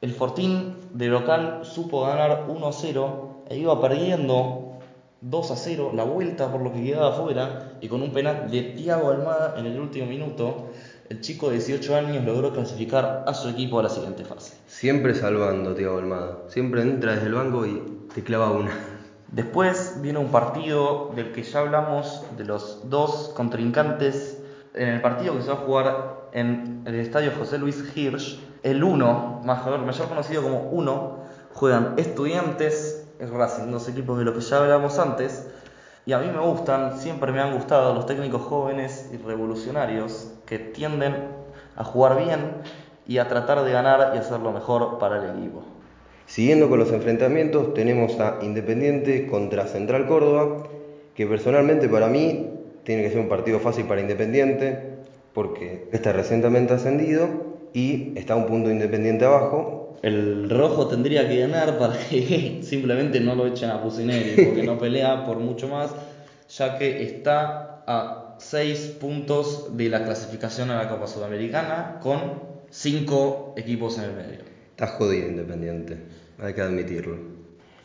El 0.00 0.12
Fortín 0.12 0.76
de 0.94 1.08
local 1.08 1.60
supo 1.62 2.02
ganar 2.02 2.46
1 2.48 2.66
a 2.66 2.72
0 2.72 3.44
e 3.50 3.58
iba 3.58 3.80
perdiendo 3.80 4.78
2 5.20 5.50
a 5.50 5.56
0 5.56 5.92
la 5.94 6.04
vuelta 6.04 6.50
por 6.50 6.62
lo 6.62 6.72
que 6.72 6.82
quedaba 6.82 7.10
afuera 7.10 7.72
y 7.82 7.88
con 7.88 8.02
un 8.02 8.12
penal 8.12 8.50
de 8.50 8.62
Thiago 8.62 9.10
Almada 9.10 9.56
en 9.58 9.66
el 9.66 9.78
último 9.78 10.06
minuto, 10.06 10.70
el 11.10 11.20
chico 11.20 11.50
de 11.50 11.56
18 11.56 11.96
años 11.96 12.24
logró 12.24 12.52
clasificar 12.52 13.24
a 13.26 13.34
su 13.34 13.48
equipo 13.48 13.78
a 13.78 13.82
la 13.82 13.88
siguiente 13.90 14.24
fase. 14.24 14.54
Siempre 14.66 15.14
salvando 15.14 15.74
Thiago 15.74 15.98
Almada. 15.98 16.38
Siempre 16.48 16.80
entra 16.80 17.14
desde 17.14 17.26
el 17.26 17.34
banco 17.34 17.66
y 17.66 18.06
te 18.14 18.22
clava 18.22 18.52
una. 18.52 18.99
Después 19.32 19.98
viene 20.02 20.18
un 20.18 20.32
partido 20.32 21.12
del 21.14 21.30
que 21.30 21.44
ya 21.44 21.60
hablamos 21.60 22.24
de 22.36 22.44
los 22.44 22.90
dos 22.90 23.32
contrincantes 23.36 24.42
en 24.74 24.88
el 24.88 25.00
partido 25.00 25.36
que 25.36 25.42
se 25.42 25.48
va 25.48 25.54
a 25.54 25.58
jugar 25.58 26.16
en 26.32 26.82
el 26.84 26.96
estadio 26.96 27.30
José 27.38 27.58
Luis 27.58 27.96
Hirsch. 27.96 28.40
El 28.64 28.82
1, 28.82 29.42
mejor, 29.44 29.78
mayor 29.78 30.08
conocido 30.08 30.42
como 30.42 30.68
1, 30.70 31.18
juegan 31.54 31.94
Estudiantes, 31.96 33.08
es 33.20 33.30
Racing, 33.30 33.70
dos 33.70 33.88
equipos 33.88 34.18
de 34.18 34.24
los 34.24 34.34
que 34.34 34.40
ya 34.40 34.58
hablamos 34.58 34.98
antes. 34.98 35.48
Y 36.06 36.12
a 36.12 36.18
mí 36.18 36.26
me 36.26 36.40
gustan, 36.40 36.98
siempre 36.98 37.30
me 37.30 37.40
han 37.40 37.54
gustado 37.54 37.94
los 37.94 38.06
técnicos 38.06 38.42
jóvenes 38.42 39.10
y 39.12 39.16
revolucionarios 39.16 40.32
que 40.44 40.58
tienden 40.58 41.28
a 41.76 41.84
jugar 41.84 42.18
bien 42.18 42.62
y 43.06 43.18
a 43.18 43.28
tratar 43.28 43.62
de 43.62 43.70
ganar 43.70 44.12
y 44.16 44.18
hacerlo 44.18 44.50
mejor 44.50 44.98
para 44.98 45.18
el 45.22 45.38
equipo. 45.38 45.62
Siguiendo 46.30 46.68
con 46.68 46.78
los 46.78 46.92
enfrentamientos, 46.92 47.74
tenemos 47.74 48.20
a 48.20 48.38
Independiente 48.40 49.26
contra 49.26 49.66
Central 49.66 50.06
Córdoba, 50.06 50.62
que 51.12 51.26
personalmente 51.26 51.88
para 51.88 52.06
mí 52.06 52.50
tiene 52.84 53.02
que 53.02 53.10
ser 53.10 53.18
un 53.18 53.28
partido 53.28 53.58
fácil 53.58 53.86
para 53.86 54.00
Independiente, 54.00 54.78
porque 55.34 55.88
está 55.90 56.12
recientemente 56.12 56.72
ascendido 56.72 57.28
y 57.72 58.12
está 58.16 58.36
un 58.36 58.46
punto 58.46 58.70
Independiente 58.70 59.24
abajo. 59.24 59.96
El 60.02 60.48
rojo 60.48 60.86
tendría 60.86 61.28
que 61.28 61.40
ganar 61.40 61.76
para 61.78 61.98
que 61.98 62.60
simplemente 62.62 63.18
no 63.18 63.34
lo 63.34 63.48
echen 63.48 63.70
a 63.70 63.82
Pusineri, 63.82 64.44
porque 64.44 64.62
no 64.62 64.78
pelea 64.78 65.26
por 65.26 65.38
mucho 65.38 65.66
más, 65.66 65.90
ya 66.48 66.78
que 66.78 67.02
está 67.02 67.82
a 67.88 68.36
6 68.38 68.98
puntos 69.00 69.76
de 69.76 69.88
la 69.88 70.04
clasificación 70.04 70.70
a 70.70 70.80
la 70.80 70.88
Copa 70.88 71.08
Sudamericana 71.08 71.98
con 72.00 72.20
5 72.70 73.54
equipos 73.56 73.98
en 73.98 74.04
el 74.04 74.12
medio. 74.12 74.50
Está 74.80 74.96
jodido 74.96 75.28
Independiente, 75.28 75.98
hay 76.42 76.54
que 76.54 76.62
admitirlo. 76.62 77.16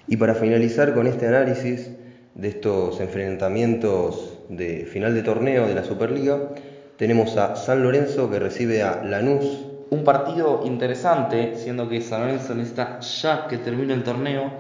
Y 0.08 0.18
para 0.18 0.36
finalizar 0.36 0.94
con 0.94 1.08
este 1.08 1.28
análisis 1.28 1.92
de 2.36 2.48
estos 2.50 3.00
enfrentamientos 3.00 4.40
de 4.50 4.86
final 4.86 5.14
de 5.16 5.24
torneo 5.24 5.68
de 5.68 5.74
la 5.74 5.84
Superliga, 5.84 6.52
tenemos 6.98 7.36
a 7.38 7.56
San 7.56 7.84
Lorenzo 7.84 8.30
que 8.30 8.40
recibe 8.40 8.84
a 8.84 9.04
Lanús. 9.04 9.66
Un 9.90 10.04
partido 10.04 10.62
interesante, 10.66 11.56
siendo 11.56 11.90
que 11.90 12.02
San 12.02 12.22
Lorenzo 12.22 12.56
necesita 12.56 13.00
ya 13.00 13.48
que 13.48 13.58
termine 13.58 13.94
el 13.94 14.04
torneo 14.04 14.52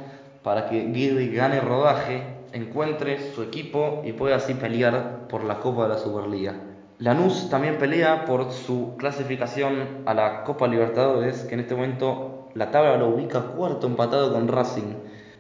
para 0.43 0.69
que 0.69 0.86
Guidi 0.86 1.29
gane 1.29 1.60
rodaje, 1.60 2.23
encuentre 2.53 3.34
su 3.34 3.43
equipo 3.43 4.01
y 4.05 4.13
pueda 4.13 4.38
así 4.38 4.53
pelear 4.53 5.27
por 5.27 5.43
la 5.43 5.60
Copa 5.60 5.84
de 5.84 5.89
la 5.89 5.97
Superliga. 5.97 6.55
Lanús 6.99 7.49
también 7.49 7.77
pelea 7.77 8.25
por 8.25 8.51
su 8.51 8.95
clasificación 8.97 10.03
a 10.05 10.13
la 10.13 10.43
Copa 10.43 10.67
Libertadores, 10.67 11.43
que 11.43 11.55
en 11.55 11.60
este 11.62 11.75
momento 11.75 12.44
la 12.55 12.71
tabla 12.71 12.97
lo 12.97 13.09
ubica 13.09 13.41
cuarto 13.41 13.85
empatado 13.85 14.33
con 14.33 14.47
Racing. 14.47 14.95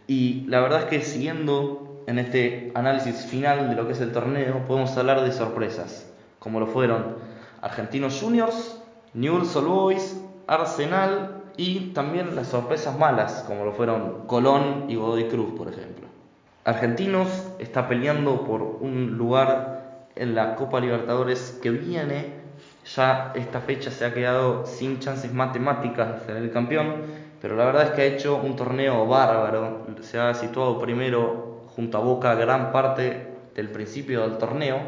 Y 0.07 0.45
la 0.47 0.59
verdad 0.59 0.81
es 0.81 0.85
que 0.85 1.01
siguiendo 1.01 2.03
en 2.05 2.19
este 2.19 2.71
análisis 2.75 3.25
final 3.25 3.69
de 3.69 3.75
lo 3.75 3.87
que 3.87 3.93
es 3.93 4.01
el 4.01 4.11
torneo, 4.11 4.65
podemos 4.67 4.95
hablar 4.97 5.23
de 5.23 5.31
sorpresas, 5.31 6.13
como 6.39 6.59
lo 6.59 6.67
fueron 6.67 7.15
Argentinos 7.61 8.21
Juniors, 8.21 8.79
Newell's 9.13 9.55
Old 9.55 9.67
Boys, 9.67 10.21
Arsenal 10.45 11.41
y 11.57 11.93
también 11.93 12.35
las 12.35 12.49
sorpresas 12.49 12.99
malas, 12.99 13.43
como 13.47 13.65
lo 13.65 13.71
fueron 13.71 14.27
Colón 14.27 14.85
y 14.89 14.95
Godoy 14.95 15.27
Cruz, 15.29 15.53
por 15.57 15.69
ejemplo. 15.69 16.07
Argentinos 16.65 17.29
está 17.59 17.87
peleando 17.87 18.43
por 18.43 18.61
un 18.61 19.17
lugar 19.17 20.09
en 20.15 20.35
la 20.35 20.55
Copa 20.55 20.79
Libertadores 20.79 21.57
que 21.61 21.69
viene. 21.69 22.34
Ya 22.93 23.33
esta 23.35 23.61
fecha 23.61 23.89
se 23.89 24.05
ha 24.05 24.13
quedado 24.13 24.65
sin 24.67 24.99
chances 24.99 25.33
matemáticas 25.33 26.19
de 26.19 26.25
ser 26.25 26.35
el 26.37 26.51
campeón, 26.51 27.01
pero 27.41 27.55
la 27.55 27.65
verdad 27.65 27.83
es 27.83 27.91
que 27.91 28.01
ha 28.01 28.05
hecho 28.05 28.35
un 28.37 28.55
torneo 28.55 29.07
bárbaro. 29.07 29.87
Se 30.01 30.19
ha 30.19 30.33
situado 30.35 30.79
primero 30.79 31.65
junto 31.75 31.97
a 31.97 32.01
Boca 32.01 32.35
gran 32.35 32.71
parte 32.71 33.27
del 33.55 33.69
principio 33.69 34.21
del 34.21 34.37
torneo. 34.37 34.79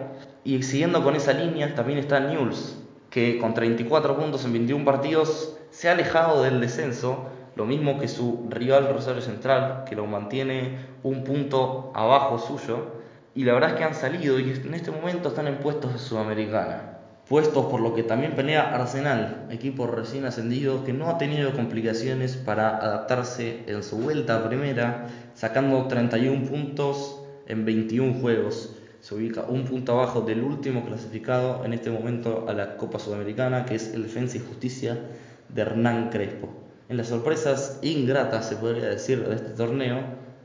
Y 0.44 0.62
siguiendo 0.62 1.04
con 1.04 1.16
esa 1.16 1.34
línea 1.34 1.74
también 1.74 1.98
está 1.98 2.20
Newell's, 2.20 2.78
que 3.10 3.40
con 3.40 3.54
34 3.54 4.16
puntos 4.16 4.46
en 4.46 4.54
21 4.54 4.86
partidos 4.86 5.58
se 5.72 5.90
ha 5.90 5.94
alejado 5.94 6.44
del 6.44 6.62
descenso, 6.62 7.26
lo 7.56 7.66
mismo 7.66 8.00
que 8.00 8.08
su 8.08 8.48
rival 8.50 8.90
Rosario 8.94 9.22
Central, 9.22 9.86
que 9.90 9.96
lo 9.96 10.06
mantiene 10.06 10.78
un 11.02 11.24
punto 11.24 11.92
abajo 11.96 12.38
suyo 12.38 12.98
y 13.34 13.44
la 13.44 13.54
verdad 13.54 13.72
es 13.72 13.76
que 13.78 13.84
han 13.84 13.96
salido 13.96 14.40
y 14.40 14.52
en 14.52 14.74
este 14.74 14.92
momento 14.92 15.30
están 15.30 15.48
en 15.48 15.58
puestos 15.58 15.94
de 15.94 16.00
Sudamericana. 16.00 16.97
Puestos 17.30 17.66
por 17.66 17.82
lo 17.82 17.94
que 17.94 18.04
también 18.04 18.38
pelea 18.38 18.74
Arsenal, 18.74 19.48
equipo 19.52 19.86
recién 19.86 20.24
ascendido 20.24 20.86
que 20.86 20.94
no 20.94 21.10
ha 21.10 21.18
tenido 21.18 21.52
complicaciones 21.52 22.38
para 22.38 22.78
adaptarse 22.78 23.64
en 23.68 23.84
su 23.84 23.98
vuelta 23.98 24.38
a 24.38 24.48
primera, 24.48 25.08
sacando 25.36 25.88
31 25.88 26.46
puntos 26.46 27.22
en 27.46 27.66
21 27.66 28.22
juegos. 28.22 28.78
Se 29.02 29.14
ubica 29.14 29.42
un 29.42 29.66
punto 29.66 29.92
abajo 29.92 30.22
del 30.22 30.42
último 30.42 30.86
clasificado 30.86 31.66
en 31.66 31.74
este 31.74 31.92
momento 31.92 32.46
a 32.48 32.54
la 32.54 32.78
Copa 32.78 32.98
Sudamericana, 32.98 33.66
que 33.66 33.76
es 33.76 33.94
el 33.94 34.04
Defensa 34.04 34.38
y 34.38 34.40
Justicia 34.48 34.98
de 35.50 35.62
Hernán 35.62 36.10
Crespo. 36.10 36.48
En 36.88 36.96
las 36.96 37.08
sorpresas 37.08 37.80
ingratas, 37.82 38.48
se 38.48 38.56
podría 38.56 38.88
decir, 38.88 39.28
de 39.28 39.36
este 39.36 39.50
torneo, 39.50 40.00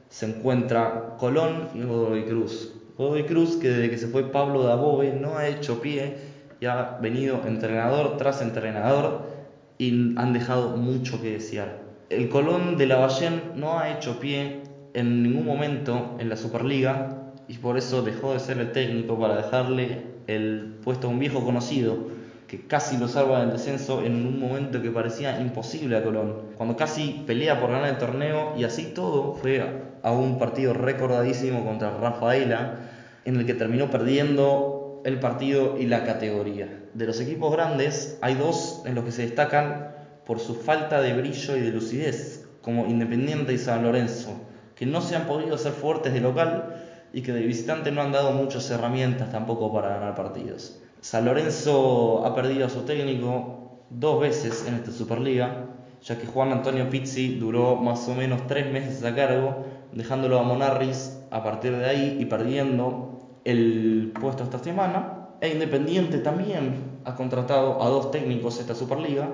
se 0.09 0.27
encuentra 0.27 1.14
Colón 1.21 1.68
y 1.77 1.83
Godoy 1.85 2.25
Cruz, 2.25 2.73
Godoy 2.99 3.23
Cruz, 3.23 3.55
que 3.59 3.68
desde 3.68 3.88
que 3.88 3.99
se 3.99 4.09
fue 4.09 4.33
Pablo 4.33 4.64
Dabove 4.64 5.12
no 5.12 5.38
ha 5.38 5.47
hecho 5.47 5.81
pie 5.81 6.32
y 6.62 6.66
ha 6.66 6.96
venido 7.01 7.42
entrenador 7.44 8.16
tras 8.18 8.40
entrenador 8.40 9.27
y 9.79 10.16
han 10.16 10.33
dejado 10.33 10.77
mucho 10.77 11.20
que 11.20 11.33
desear. 11.33 11.81
El 12.09 12.29
Colón 12.29 12.77
de 12.77 12.87
la 12.87 12.94
Lavallén 12.94 13.55
no 13.57 13.81
ha 13.81 13.90
hecho 13.90 14.20
pie 14.20 14.62
en 14.94 15.25
ningún 15.25 15.44
momento 15.44 16.16
en 16.20 16.29
la 16.29 16.37
Superliga 16.37 17.33
y 17.48 17.59
por 17.59 17.79
eso 17.79 18.03
dejó 18.03 18.33
de 18.33 18.38
ser 18.38 18.61
el 18.61 18.70
técnico 18.70 19.18
para 19.18 19.38
dejarle 19.38 20.05
el 20.29 20.79
puesto 20.85 21.09
a 21.09 21.11
un 21.11 21.18
viejo 21.18 21.44
conocido 21.44 22.07
que 22.46 22.64
casi 22.68 22.96
lo 22.96 23.09
salva 23.09 23.40
del 23.40 23.51
descenso 23.51 24.05
en 24.05 24.25
un 24.25 24.38
momento 24.38 24.81
que 24.81 24.92
parecía 24.92 25.40
imposible 25.40 25.96
a 25.96 26.05
Colón. 26.05 26.42
Cuando 26.55 26.77
casi 26.77 27.25
pelea 27.27 27.59
por 27.59 27.72
ganar 27.72 27.88
el 27.88 27.98
torneo 27.98 28.55
y 28.57 28.62
así 28.62 28.92
todo 28.94 29.35
fue 29.35 29.64
a 30.01 30.12
un 30.12 30.38
partido 30.38 30.75
recordadísimo 30.75 31.64
contra 31.64 31.90
Rafaela 31.90 32.79
en 33.25 33.35
el 33.35 33.46
que 33.46 33.55
terminó 33.55 33.90
perdiendo 33.90 34.82
el 35.05 35.19
partido 35.21 35.77
y 35.79 35.87
la 35.87 36.05
categoría. 36.05 36.85
De 36.95 37.07
los 37.07 37.21
equipos 37.21 37.53
grandes 37.53 38.19
hay 38.21 38.35
dos 38.35 38.83
en 38.87 38.95
los 38.95 39.05
que 39.05 39.12
se 39.12 39.23
destacan 39.23 39.95
por 40.27 40.38
su 40.38 40.55
falta 40.55 41.01
de 41.01 41.15
brillo 41.15 41.57
y 41.57 41.61
de 41.61 41.71
lucidez, 41.71 42.47
como 42.61 42.87
Independiente 42.87 43.53
y 43.53 43.59
San 43.59 43.83
Lorenzo, 43.83 44.31
que 44.77 44.87
no 44.87 45.01
se 45.01 45.17
han 45.17 45.27
podido 45.27 45.57
hacer 45.57 45.73
fuertes 45.73 46.12
de 46.12 46.21
local 46.21 46.77
y 47.12 47.23
que 47.23 47.33
de 47.33 47.43
visitante 47.43 47.91
no 47.91 48.03
han 48.03 48.12
dado 48.12 48.33
muchas 48.33 48.71
herramientas 48.71 49.31
tampoco 49.31 49.73
para 49.73 49.88
ganar 49.88 50.15
partidos. 50.15 50.81
San 51.01 51.25
Lorenzo 51.25 52.25
ha 52.25 52.35
perdido 52.35 52.67
a 52.67 52.71
su 52.71 52.83
técnico 52.83 53.83
dos 53.91 54.21
veces 54.21 54.65
en 54.67 54.75
esta 54.75 54.93
Superliga, 54.93 55.67
ya 56.03 56.19
que 56.19 56.27
Juan 56.27 56.53
Antonio 56.53 56.88
Pizzi 56.88 57.38
duró 57.38 57.77
más 57.77 58.09
o 58.09 58.15
menos 58.15 58.47
tres 58.47 58.73
meses 58.73 59.05
a 59.05 59.15
cargo, 59.15 59.65
dejándolo 59.93 60.38
a 60.38 60.43
Monarris 60.43 61.19
a 61.31 61.43
partir 61.43 61.77
de 61.77 61.87
ahí 61.87 62.17
y 62.21 62.25
perdiendo 62.27 63.12
el 63.45 64.13
puesto 64.21 64.45
esta 64.45 64.59
semana. 64.59 65.29
E 65.41 65.49
Independiente 65.49 66.19
también 66.19 67.01
ha 67.05 67.15
contratado 67.17 67.83
a 67.83 67.89
dos 67.89 68.11
técnicos 68.11 68.61
esta 68.61 68.75
Superliga, 68.75 69.29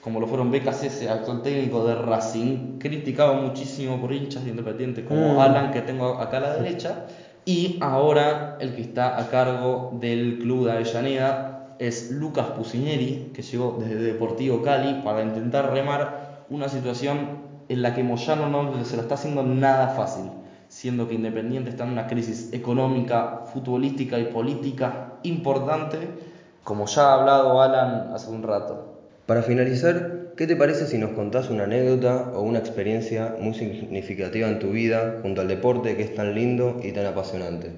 como 0.00 0.18
lo 0.18 0.26
fueron 0.26 0.50
BKC, 0.50 1.08
actual 1.08 1.42
técnico 1.42 1.84
de 1.86 1.94
Racing, 1.94 2.78
criticado 2.78 3.34
muchísimo 3.34 4.00
por 4.00 4.12
hinchas 4.12 4.44
de 4.44 4.50
Independiente 4.50 5.04
como 5.04 5.34
mm. 5.34 5.38
Alan, 5.38 5.70
que 5.70 5.80
tengo 5.82 6.18
acá 6.18 6.38
a 6.38 6.40
la 6.40 6.54
derecha, 6.56 7.06
y 7.44 7.78
ahora 7.80 8.56
el 8.60 8.74
que 8.74 8.82
está 8.82 9.20
a 9.20 9.28
cargo 9.28 9.96
del 10.00 10.38
club 10.40 10.66
de 10.66 10.72
Avellaneda 10.72 11.76
es 11.78 12.10
Lucas 12.10 12.46
Pusineri, 12.56 13.30
que 13.34 13.42
llegó 13.42 13.78
desde 13.80 13.96
Deportivo 13.96 14.62
Cali 14.62 15.02
para 15.02 15.22
intentar 15.22 15.72
remar 15.72 16.44
una 16.50 16.68
situación 16.68 17.52
en 17.68 17.82
la 17.82 17.94
que 17.94 18.02
Moyano 18.02 18.48
no 18.48 18.84
se 18.84 18.96
la 18.96 19.02
está 19.02 19.14
haciendo 19.14 19.42
nada 19.42 19.88
fácil, 19.88 20.30
siendo 20.72 21.06
que 21.06 21.14
Independiente 21.14 21.68
está 21.68 21.84
en 21.84 21.90
una 21.90 22.06
crisis 22.06 22.48
económica, 22.52 23.42
futbolística 23.52 24.18
y 24.18 24.24
política 24.24 25.18
importante, 25.22 25.98
como 26.64 26.86
ya 26.86 27.10
ha 27.10 27.20
hablado 27.20 27.60
Alan 27.60 28.10
hace 28.14 28.30
un 28.30 28.42
rato. 28.42 28.94
Para 29.26 29.42
finalizar, 29.42 30.32
¿qué 30.34 30.46
te 30.46 30.56
parece 30.56 30.86
si 30.86 30.96
nos 30.96 31.10
contás 31.10 31.50
una 31.50 31.64
anécdota 31.64 32.32
o 32.34 32.40
una 32.40 32.58
experiencia 32.58 33.36
muy 33.38 33.52
significativa 33.52 34.48
en 34.48 34.60
tu 34.60 34.70
vida 34.70 35.18
junto 35.20 35.42
al 35.42 35.48
deporte 35.48 35.94
que 35.94 36.04
es 36.04 36.14
tan 36.14 36.34
lindo 36.34 36.80
y 36.82 36.92
tan 36.92 37.04
apasionante? 37.04 37.72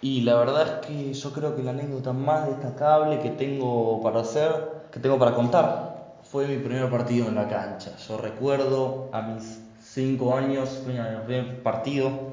Y 0.00 0.20
la 0.20 0.36
verdad 0.36 0.62
es 0.62 0.86
que 0.86 1.14
yo 1.14 1.32
creo 1.32 1.56
que 1.56 1.64
la 1.64 1.72
anécdota 1.72 2.12
más 2.12 2.46
destacable 2.46 3.18
que 3.18 3.30
tengo 3.30 4.00
para 4.02 4.20
hacer, 4.20 4.52
que 4.92 5.00
tengo 5.00 5.18
para 5.18 5.34
contar, 5.34 6.14
fue 6.22 6.46
mi 6.46 6.58
primer 6.58 6.88
partido 6.90 7.26
en 7.26 7.34
la 7.34 7.48
cancha. 7.48 7.90
Yo 8.08 8.18
recuerdo 8.18 9.08
a 9.12 9.22
mis 9.22 9.62
5 9.82 10.36
años, 10.36 10.82
fue 10.84 10.92
mi 10.92 11.00
primer 11.26 11.62
partido, 11.62 12.25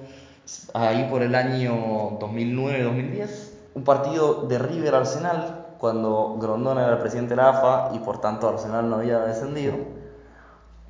ahí 0.73 1.07
por 1.09 1.21
el 1.21 1.35
año 1.35 2.19
2009-2010, 2.19 3.29
un 3.75 3.83
partido 3.83 4.43
de 4.47 4.59
River 4.59 4.95
Arsenal 4.95 5.65
cuando 5.77 6.37
Grondona 6.39 6.83
era 6.83 6.93
el 6.93 6.99
presidente 6.99 7.31
de 7.31 7.41
la 7.41 7.49
AFA 7.49 7.91
y 7.93 7.99
por 7.99 8.21
tanto 8.21 8.47
Arsenal 8.47 8.89
no 8.89 8.97
había 8.97 9.19
descendido, 9.19 9.75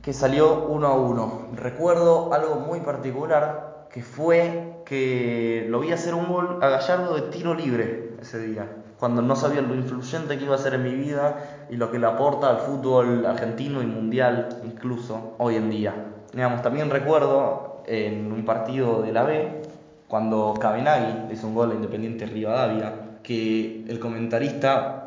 que 0.01 0.13
salió 0.13 0.65
uno 0.67 0.87
a 0.87 0.93
uno. 0.93 1.47
Recuerdo 1.55 2.33
algo 2.33 2.57
muy 2.57 2.81
particular 2.81 3.87
que 3.89 4.03
fue 4.03 4.81
que 4.85 5.65
lo 5.69 5.79
vi 5.79 5.91
hacer 5.91 6.13
un 6.13 6.27
gol 6.27 6.59
a 6.61 6.69
Gallardo 6.69 7.15
de 7.15 7.21
tiro 7.23 7.53
libre 7.53 8.15
ese 8.21 8.39
día. 8.39 8.69
cuando 8.99 9.21
no 9.21 9.35
sabía 9.35 9.61
lo 9.61 9.75
influyente 9.75 10.37
que 10.37 10.45
iba 10.45 10.55
a 10.55 10.57
ser 10.57 10.75
en 10.75 10.83
mi 10.83 10.93
vida 10.93 11.65
y 11.69 11.75
lo 11.75 11.91
que 11.91 11.99
le 11.99 12.07
aporta 12.07 12.49
al 12.49 12.59
fútbol 12.59 13.25
argentino 13.25 13.81
y 13.81 13.85
mundial 13.85 14.61
incluso 14.63 15.33
hoy 15.39 15.57
en 15.57 15.69
día. 15.69 15.93
Digamos, 16.31 16.61
también 16.61 16.89
recuerdo 16.89 17.72
en 17.87 18.31
un 18.31 18.45
partido 18.45 19.01
de 19.01 19.11
la 19.11 19.23
B, 19.23 19.61
cuando 20.07 20.53
Cabenagui 20.59 21.33
hizo 21.33 21.47
un 21.47 21.55
gol 21.55 21.71
a 21.71 21.75
Independiente 21.75 22.25
Rivadavia, 22.25 22.93
que 23.23 23.85
el 23.87 23.99
comentarista 23.99 25.05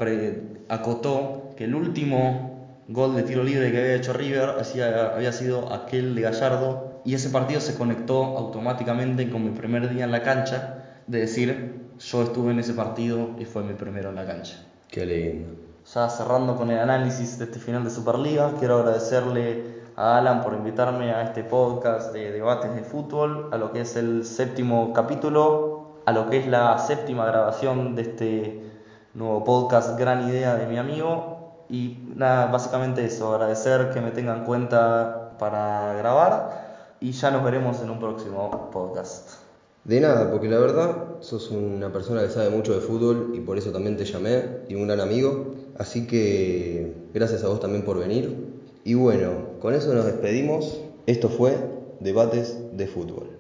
acotó 0.69 1.51
que 1.57 1.65
el 1.65 1.75
último 1.75 2.57
gol 2.89 3.17
de 3.17 3.23
tiro 3.23 3.43
libre 3.43 3.73
que 3.73 3.79
había 3.79 3.95
hecho 3.95 4.13
River 4.13 4.55
había 5.15 5.33
sido 5.33 5.73
aquel 5.73 6.15
de 6.15 6.23
Gallardo 6.23 7.01
y 7.05 7.15
ese 7.15 7.31
partido 7.31 7.61
se 7.61 7.77
conectó 7.77 8.37
automáticamente 8.37 9.29
con 9.31 9.45
mi 9.45 9.51
primer 9.51 9.93
día 9.93 10.05
en 10.05 10.13
la 10.13 10.23
cancha 10.23 10.85
de 11.07 11.21
decir 11.21 11.87
yo 11.99 12.23
estuve 12.23 12.53
en 12.53 12.59
ese 12.59 12.75
partido 12.75 13.31
y 13.39 13.45
fue 13.45 13.63
mi 13.63 13.75
primero 13.75 14.11
en 14.11 14.17
la 14.17 14.27
cancha. 14.27 14.57
Qué 14.89 15.07
lindo. 15.07 15.49
Ya 15.95 16.09
cerrando 16.09 16.57
con 16.57 16.71
el 16.71 16.79
análisis 16.79 17.39
de 17.39 17.45
este 17.45 17.59
final 17.59 17.85
de 17.85 17.91
Superliga, 17.91 18.55
quiero 18.59 18.79
agradecerle 18.79 19.76
a 19.97 20.19
Alan 20.19 20.43
por 20.43 20.53
invitarme 20.53 21.11
a 21.11 21.23
este 21.23 21.43
podcast 21.43 22.13
de 22.13 22.31
debates 22.31 22.75
de 22.75 22.83
fútbol, 22.83 23.49
a 23.51 23.57
lo 23.57 23.73
que 23.73 23.81
es 23.81 23.97
el 23.97 24.27
séptimo 24.27 24.93
capítulo, 24.93 25.97
a 26.05 26.13
lo 26.13 26.29
que 26.29 26.39
es 26.39 26.47
la 26.47 26.77
séptima 26.77 27.25
grabación 27.25 27.95
de 27.95 28.03
este 28.03 28.63
nuevo 29.15 29.43
podcast 29.43 29.99
Gran 29.99 30.29
Idea 30.29 30.55
de 30.57 30.67
mi 30.67 30.77
amigo. 30.77 31.65
Y 31.71 32.11
nada, 32.15 32.47
básicamente 32.47 33.07
eso, 33.07 33.35
agradecer 33.35 33.91
que 33.91 34.03
me 34.03 34.11
tengan 34.11 34.41
en 34.41 34.45
cuenta 34.45 35.33
para 35.39 35.95
grabar 35.95 36.97
y 37.01 37.13
ya 37.13 37.31
nos 37.31 37.43
veremos 37.43 37.81
en 37.81 37.89
un 37.89 37.99
próximo 37.99 38.71
podcast. 38.71 39.47
De 39.85 39.99
nada, 40.01 40.31
porque 40.31 40.49
la 40.49 40.59
verdad 40.59 40.97
sos 41.21 41.51
una 41.51 41.91
persona 41.91 42.21
que 42.21 42.29
sabe 42.29 42.51
mucho 42.51 42.75
de 42.75 42.81
fútbol 42.81 43.33
y 43.35 43.41
por 43.41 43.57
eso 43.57 43.71
también 43.71 43.97
te 43.97 44.05
llamé 44.05 44.45
y 44.69 44.75
un 44.75 44.87
gran 44.87 45.01
amigo. 45.01 45.55
Así 45.79 46.07
que 46.07 47.09
gracias 47.15 47.45
a 47.45 47.49
vos 47.49 47.61
también 47.61 47.85
por 47.85 47.99
venir. 47.99 48.46
Y 48.87 48.95
bueno, 48.95 49.59
con 49.59 49.75
eso 49.75 49.93
nos 49.93 50.05
despedimos. 50.05 50.81
Esto 51.07 51.29
fue 51.29 51.57
Debates 51.99 52.57
de 52.71 52.87
Fútbol. 52.87 53.36